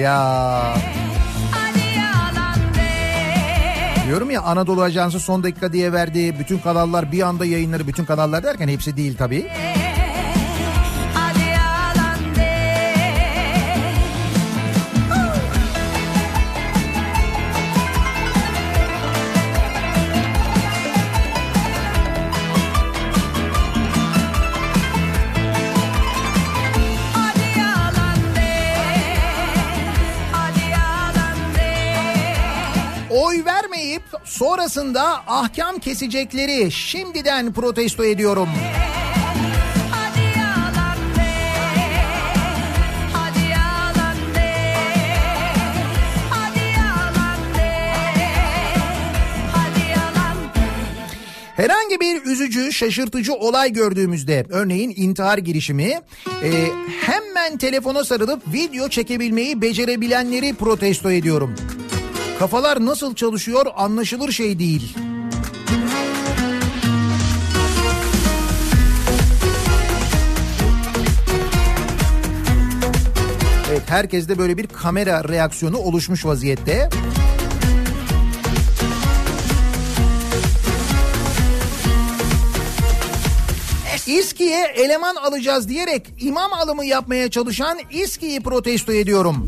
[0.00, 0.74] Ya
[4.06, 8.44] diyorum ya Anadolu Ajansı son dakika diye verdiği bütün kanallar bir anda yayınları bütün kanallar
[8.44, 9.46] derken hepsi değil tabii.
[34.76, 38.48] Sonrasında ahkam kesecekleri şimdiden protesto ediyorum.
[51.56, 56.00] Herhangi bir üzücü, şaşırtıcı olay gördüğümüzde, örneğin intihar girişimi,
[56.42, 56.50] e,
[57.00, 61.54] hemen telefona sarılıp video çekebilmeyi becerebilenleri protesto ediyorum.
[62.38, 64.96] Kafalar nasıl çalışıyor anlaşılır şey değil.
[73.70, 76.88] Evet herkeste böyle bir kamera reaksiyonu oluşmuş vaziyette.
[84.06, 89.46] İSKİ'ye eleman alacağız diyerek imam alımı yapmaya çalışan İSKİ'yi protesto ediyorum.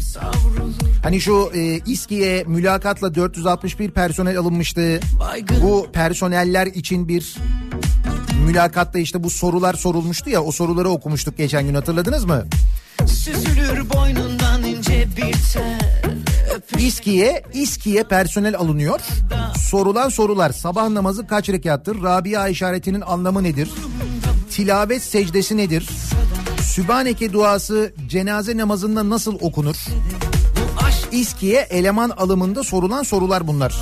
[1.03, 5.01] Hani şu e, İSKİ'ye mülakatla 461 personel alınmıştı.
[5.63, 7.37] Bu personeller için bir
[8.47, 12.45] mülakatta işte bu sorular sorulmuştu ya o soruları okumuştuk geçen gün hatırladınız mı?
[13.07, 15.79] Süzülür boynundan ince bir tel
[16.79, 19.01] İSKİ'ye İSKİ'ye personel alınıyor.
[19.59, 22.03] Sorulan sorular sabah namazı kaç rekattır?
[22.03, 23.71] Rabia işaretinin anlamı nedir?
[24.51, 25.89] Tilavet secdesi nedir?
[26.63, 29.77] Sübhaneke duası cenaze namazında nasıl okunur?
[31.13, 33.75] İSKİ'ye eleman alımında sorulan sorular bunlar.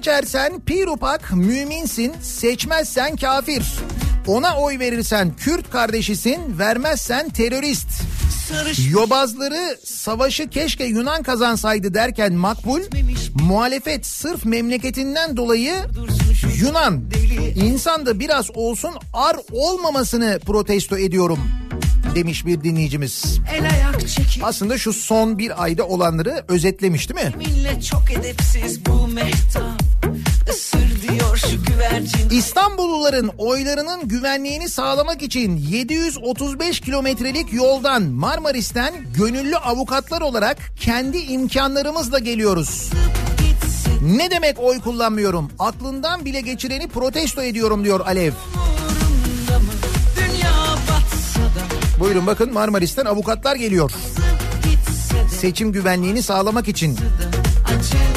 [0.00, 3.62] Seçersen pirupak müminsin, seçmezsen kafir.
[4.26, 7.88] Ona oy verirsen Kürt kardeşisin, vermezsen terörist.
[8.90, 12.80] Yobazları savaşı keşke Yunan kazansaydı derken makbul,
[13.40, 15.74] muhalefet sırf memleketinden dolayı
[16.60, 17.00] Yunan.
[17.54, 21.38] İnsan da biraz olsun ar olmamasını protesto ediyorum
[22.14, 23.38] demiş bir dinleyicimiz.
[24.42, 27.32] Aslında şu son bir ayda olanları özetlemiş değil mi?
[27.36, 29.79] millet çok edepsiz bu mehtap
[32.30, 42.90] İstanbulluların oylarının güvenliğini sağlamak için 735 kilometrelik yoldan Marmaris'ten gönüllü avukatlar olarak kendi imkanlarımızla geliyoruz.
[44.02, 45.50] Ne demek oy kullanmıyorum?
[45.58, 48.32] Aklından bile geçireni protesto ediyorum diyor Alev.
[52.00, 53.92] Buyurun bakın Marmaris'ten avukatlar geliyor.
[55.40, 56.98] Seçim güvenliğini sağlamak için.
[57.66, 58.09] acı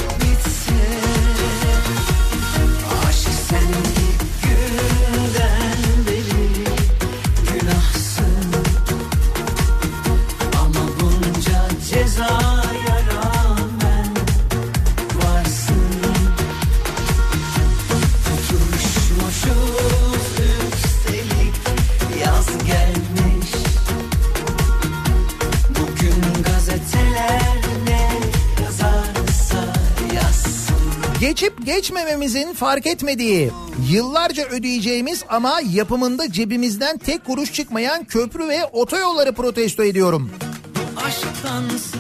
[31.65, 33.51] geçmememizin fark etmediği,
[33.89, 40.31] yıllarca ödeyeceğimiz ama yapımında cebimizden tek kuruş çıkmayan köprü ve otoyolları protesto ediyorum.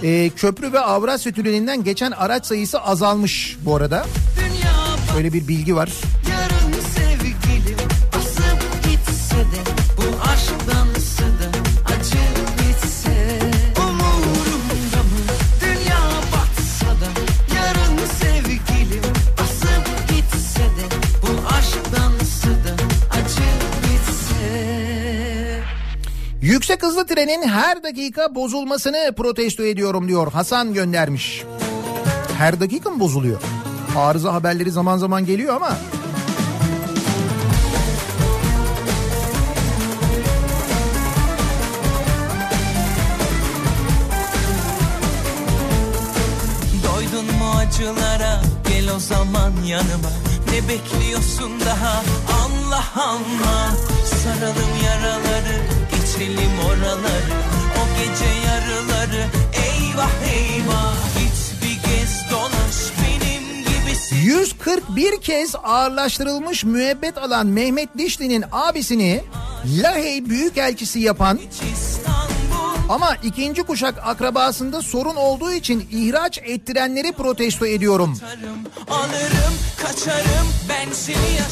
[0.03, 4.05] Ee, köprü ve Avrasya Tüneli'nden geçen araç sayısı azalmış bu arada.
[4.39, 5.89] dünya Öyle bir bilgi var.
[26.73, 30.31] Yüksek hızlı trenin her dakika bozulmasını protesto ediyorum diyor.
[30.31, 31.43] Hasan göndermiş.
[32.37, 33.41] Her dakika mı bozuluyor?
[33.97, 35.77] Arıza haberleri zaman zaman geliyor ama
[46.83, 50.11] Doydun mu acılara gel o zaman yanıma
[50.51, 52.03] Ne bekliyorsun daha
[52.45, 53.71] Allah Allah
[54.23, 55.82] Saralım yaraları
[56.13, 57.33] geçelim oraları
[57.77, 67.17] O gece yarıları eyvah eyvah Git bir gez dolaş benim gibisin 141 kez ağırlaştırılmış müebbet
[67.17, 69.23] alan Mehmet Dişli'nin abisini
[69.81, 71.39] Lahey Büyükelçisi yapan
[72.89, 78.17] ama ikinci kuşak akrabasında sorun olduğu için ihraç ettirenleri protesto ediyorum.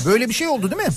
[0.05, 0.93] Böyle bir şey oldu değil mi?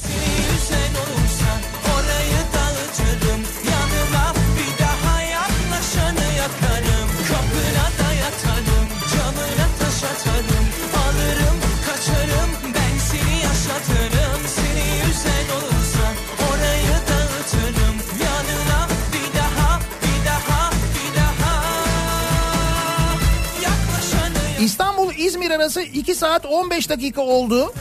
[25.54, 27.72] Arası 2 saat 15 dakika oldu.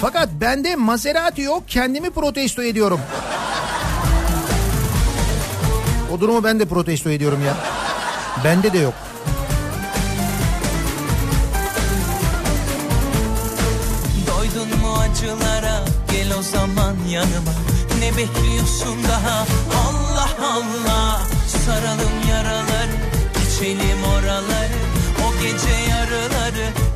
[0.00, 3.00] Fakat bende Maserati yok kendimi protesto ediyorum.
[6.14, 7.56] O durumu ben de protesto ediyorum ya.
[8.44, 8.94] Bende de yok.
[14.26, 17.52] Doydun mu acılara gel o zaman yanıma
[18.00, 19.46] Ne bekliyorsun daha
[19.88, 21.20] Allah Allah
[21.66, 24.78] Saralım yaraları geçelim oraları
[25.26, 26.87] O gece yarıları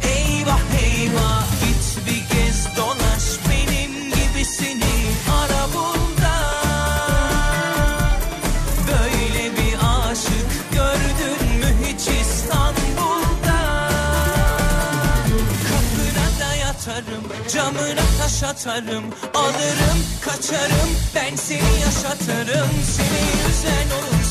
[18.52, 22.70] atarım Alırım, kaçarım, ben seni yaşatırım.
[22.97, 24.22] Seni yüzen olursa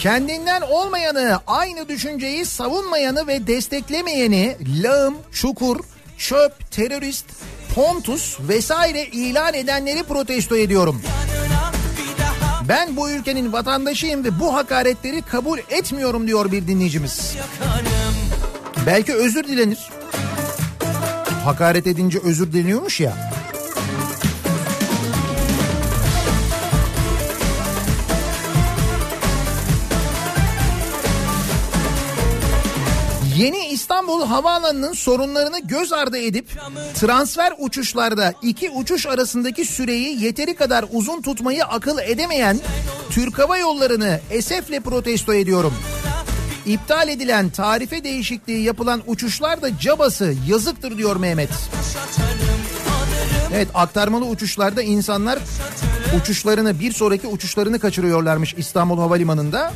[0.00, 5.80] Kendinden olmayanı, aynı düşünceyi savunmayanı ve desteklemeyeni lağım, çukur,
[6.18, 7.24] çöp, terörist,
[7.74, 11.02] pontus vesaire ilan edenleri protesto ediyorum.
[12.68, 17.36] Ben bu ülkenin vatandaşıyım ve bu hakaretleri kabul etmiyorum diyor bir dinleyicimiz.
[18.86, 19.90] Belki özür dilenir.
[21.44, 23.30] Hakaret edince özür dileniyormuş ya.
[33.40, 36.60] Yeni İstanbul Havaalanı'nın sorunlarını göz ardı edip
[36.94, 42.60] transfer uçuşlarda iki uçuş arasındaki süreyi yeteri kadar uzun tutmayı akıl edemeyen
[43.10, 45.74] Türk Hava Yolları'nı esefle protesto ediyorum.
[46.66, 51.50] İptal edilen tarife değişikliği yapılan uçuşlar da cabası yazıktır diyor Mehmet.
[53.54, 55.38] Evet aktarmalı uçuşlarda insanlar
[56.20, 59.72] uçuşlarını bir sonraki uçuşlarını kaçırıyorlarmış İstanbul Havalimanı'nda.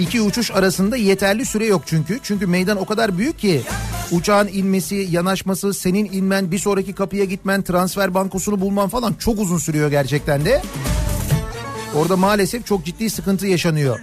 [0.00, 2.20] İki uçuş arasında yeterli süre yok çünkü.
[2.22, 3.62] Çünkü meydan o kadar büyük ki
[4.10, 9.58] uçağın inmesi, yanaşması, senin inmen, bir sonraki kapıya gitmen, transfer bankosunu bulman falan çok uzun
[9.58, 10.62] sürüyor gerçekten de.
[11.94, 14.00] Orada maalesef çok ciddi sıkıntı yaşanıyor.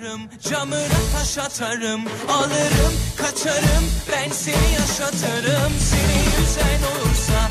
[0.49, 0.87] Camına
[1.17, 7.46] taş atarım Alırım kaçarım Ben seni yaşatırım Seni yüzen olursa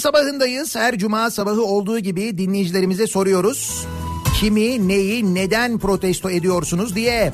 [0.00, 0.76] sabahındayız.
[0.76, 3.86] Her cuma sabahı olduğu gibi dinleyicilerimize soruyoruz.
[4.40, 7.32] Kimi, neyi, neden protesto ediyorsunuz diye.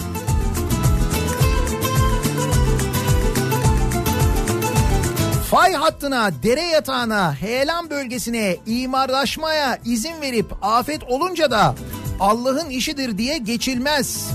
[5.50, 11.74] Fay hattına, dere yatağına, heyelan bölgesine imarlaşmaya izin verip afet olunca da
[12.20, 14.30] Allah'ın işidir diye geçilmez.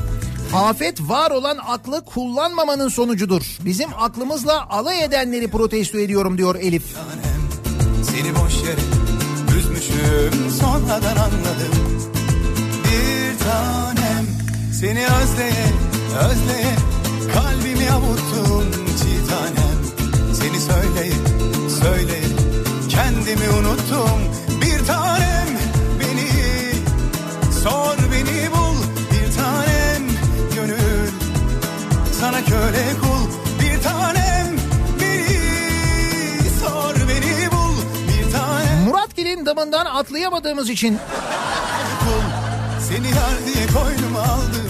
[0.53, 3.57] Afet var olan aklı kullanmamanın sonucudur.
[3.65, 6.83] Bizim aklımızla alay edenleri protesto ediyorum diyor Elif.
[8.03, 8.81] Seni boş yere
[9.57, 11.75] üzmüşüm sonradan anladım.
[12.83, 14.25] Bir tanem
[14.79, 15.67] seni özleye
[16.29, 16.75] özleye
[17.33, 18.65] kalbimi avuttum
[18.99, 19.79] çiğ tanem.
[20.33, 21.13] Seni söyleye
[21.81, 22.23] söyleye
[22.89, 24.21] kendimi unuttum.
[24.61, 25.47] Bir tanem
[25.99, 26.29] beni
[27.63, 28.77] sor beni bul.
[29.11, 30.03] Bir tanem
[30.55, 31.11] gönül
[32.19, 33.27] sana köle kul.
[33.61, 34.20] Bir tanem
[39.31, 40.97] Muratgil'in damından atlayamadığımız için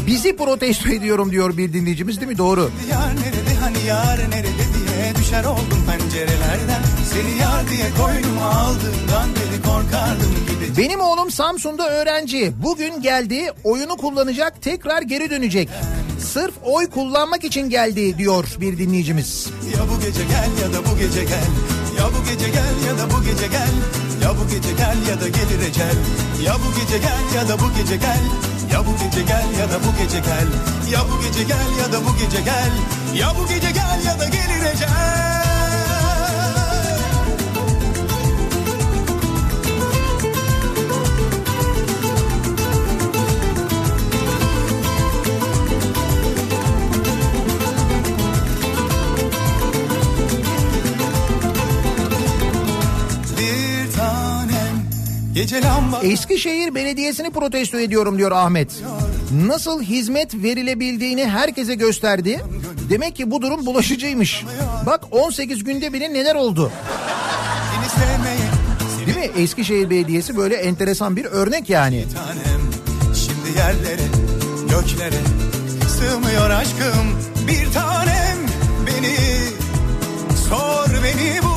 [0.08, 2.38] bizi protesto ediyorum diyor bir dinleyicimiz değil mi?
[2.38, 2.72] Doğru.
[2.92, 6.82] Yar nerede hani yar nerede diye düşer oldum pencerelerden
[7.14, 12.54] Seni yar diye koynuma aldığımdan beri korkardım gidecek Benim oğlum Samsun'da öğrenci.
[12.64, 15.70] Bugün geldi, oyunu kullanacak, tekrar geri dönecek.
[16.20, 19.50] Sırf oy kullanmak için geldi diyor bir dinleyicimiz.
[19.78, 21.48] Ya bu gece gel ya da bu gece gel
[21.98, 23.70] Ya bu gece gel ya da bu gece gel
[24.22, 25.96] Ya bu gece gel ya da gelir ecel.
[26.46, 28.24] Ya bu gece gel ya da bu gece gel.
[28.72, 30.48] Ya bu gece gel ya da bu gece gel.
[30.92, 32.72] Ya bu gece gel ya da bu gece gel.
[33.20, 35.51] Ya bu gece gel ya da gelir ecel
[56.04, 58.72] Eskişehir Belediyesi'ni protesto ediyorum diyor Ahmet.
[59.46, 62.42] Nasıl hizmet verilebildiğini herkese gösterdi.
[62.90, 64.46] Demek ki bu durum bulaşıcıymış.
[64.86, 66.72] Bak 18 günde bile neler oldu.
[69.06, 69.42] Değil mi?
[69.42, 72.06] Eskişehir Belediyesi böyle enteresan bir örnek yani.
[73.16, 74.08] Şimdi yerlere
[74.70, 75.22] göklere
[75.88, 78.38] sığmıyor aşkım Bir tanem
[78.88, 79.16] beni
[80.50, 81.51] sor beni bul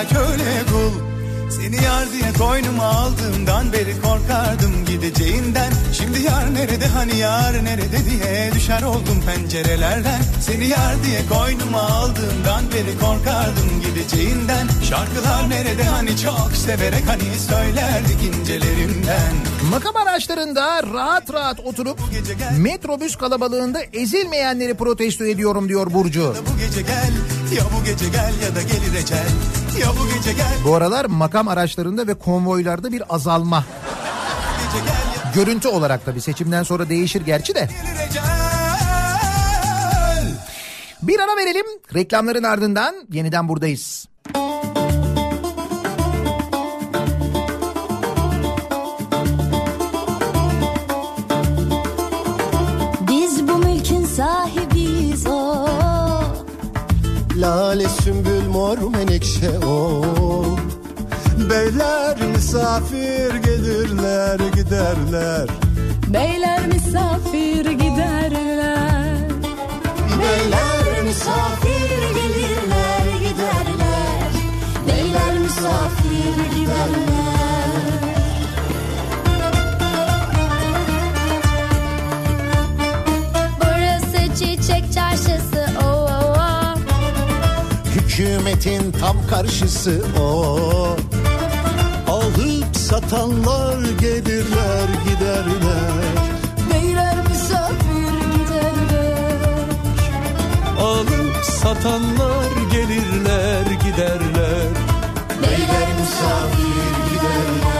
[0.00, 1.10] sana köle kul.
[1.50, 5.72] Seni yar diye koynuma aldığımdan beri korkardım gideceğinden.
[5.92, 10.20] Şimdi yar nerede hani yar nerede diye düşer oldum pencerelerden.
[10.40, 14.68] Seni yar diye koynuma aldığımdan beri korkardım gideceğinden.
[14.88, 19.32] Şarkılar nerede hani çok severek hani söylerdik incelerimden.
[19.70, 21.98] Makam araçlarında rahat rahat oturup
[22.58, 26.34] metrobüs kalabalığında ezilmeyenleri protesto ediyorum diyor Burcu.
[26.54, 27.12] Bu gece gel
[27.56, 29.26] ya bu gece gel ya da gelir ecel
[29.80, 33.56] Ya bu gece gel Bu aralar makam araçlarında ve konvoylarda bir azalma.
[33.56, 37.68] ya Görüntü olarak tabii seçimden sonra değişir gerçi de.
[41.02, 41.66] Bir ara verelim.
[41.94, 44.06] Reklamların ardından yeniden buradayız.
[57.40, 60.02] Lale sümbül mor menekşe o.
[61.50, 65.48] Beyler misafir gelirler giderler.
[66.06, 69.20] Beyler misafir giderler.
[70.20, 74.30] Beyler misafir gelirler giderler.
[74.86, 77.20] Beyler misafir giderler.
[83.60, 85.99] Burası çiçek çarşısı o o o
[88.20, 90.96] Hükümetin tam karşısı o.
[92.08, 96.02] Alıp satanlar gelirler giderler.
[96.72, 99.38] Beyler misafir giderler
[100.80, 104.68] Alıp satanlar gelirler giderler.
[105.42, 107.79] Beyler misafir giderler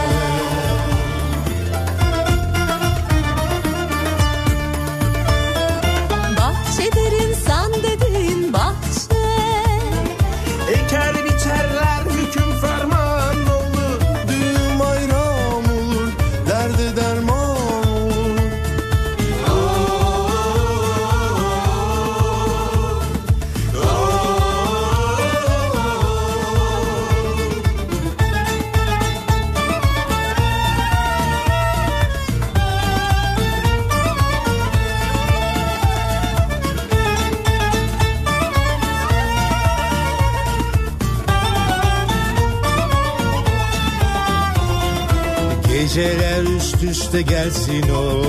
[45.99, 48.23] üst üste gelsin o.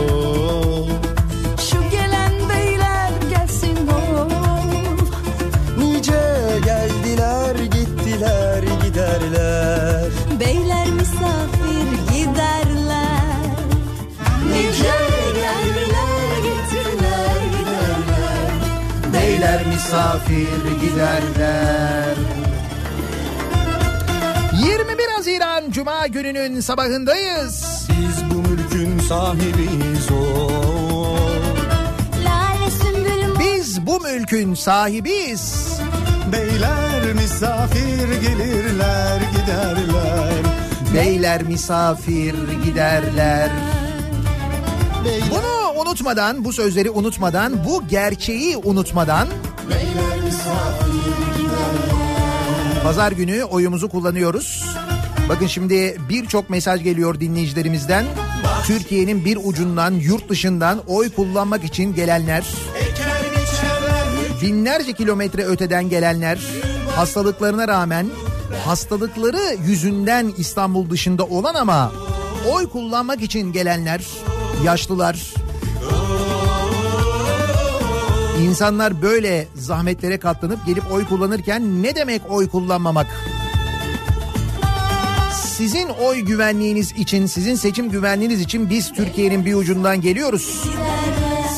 [1.71, 4.29] Şu gelen beyler gelsin o.
[5.79, 6.13] Nice
[6.65, 10.11] geldiler gittiler giderler.
[10.41, 13.45] Beyler misafir giderler.
[14.49, 14.95] Nice
[15.35, 19.13] geldiler gittiler giderler.
[19.13, 22.22] Beyler misafir giderler.
[25.63, 27.87] Haziran Cuma gününün sabahındayız.
[27.89, 30.49] Biz bu mülkün sahibiyiz o
[33.41, 35.73] Biz bu mülkün sahibiyiz.
[36.33, 40.33] Beyler misafir gelirler giderler
[40.95, 42.35] Beyler misafir
[42.65, 43.51] giderler.
[45.05, 49.29] Beyler, Bunu unutmadan, bu sözleri unutmadan, bu gerçeği unutmadan
[49.69, 50.93] beyler misafir
[52.83, 54.72] pazar günü oyumuzu kullanıyoruz.
[55.33, 58.05] Bakın şimdi birçok mesaj geliyor dinleyicilerimizden.
[58.67, 62.47] Türkiye'nin bir ucundan, yurt dışından oy kullanmak için gelenler,
[64.43, 66.39] binlerce kilometre öteden gelenler,
[66.97, 68.07] hastalıklarına rağmen
[68.65, 71.93] hastalıkları yüzünden İstanbul dışında olan ama
[72.53, 74.07] oy kullanmak için gelenler,
[74.65, 75.35] yaşlılar,
[78.43, 83.07] İnsanlar böyle zahmetlere katlanıp gelip oy kullanırken ne demek oy kullanmamak?
[85.63, 90.65] Sizin oy güvenliğiniz için, sizin seçim güvenliğiniz için biz Türkiye'nin bir ucundan geliyoruz.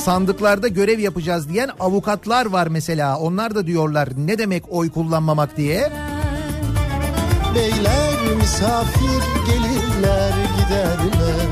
[0.04, 3.18] Sandıklarda görev yapacağız diyen avukatlar var mesela.
[3.18, 5.92] Onlar da diyorlar ne demek oy kullanmamak diye.
[7.54, 11.46] Beyler misafir gelirler giderler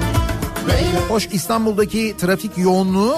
[0.69, 3.17] Beyler Hoş İstanbul'daki trafik yoğunluğu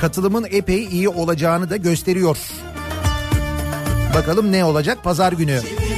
[0.00, 2.38] katılımın epey iyi olacağını da gösteriyor.
[4.14, 5.52] Bakalım ne olacak pazar günü.
[5.54, 5.91] insan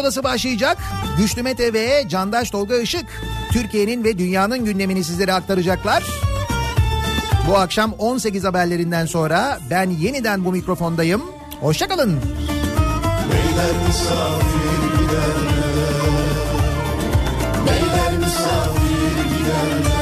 [0.00, 0.78] Odası başlayacak.
[1.18, 3.22] Güçlü Mete ve Candaş Tolga Işık
[3.52, 6.04] Türkiye'nin ve dünyanın gündemini sizlere aktaracaklar.
[7.48, 11.22] Bu akşam 18 haberlerinden sonra ben yeniden bu mikrofondayım.
[11.60, 12.20] Hoşçakalın.
[13.32, 15.70] Beyler misafir giderler
[17.66, 19.99] Beyler misafir giderler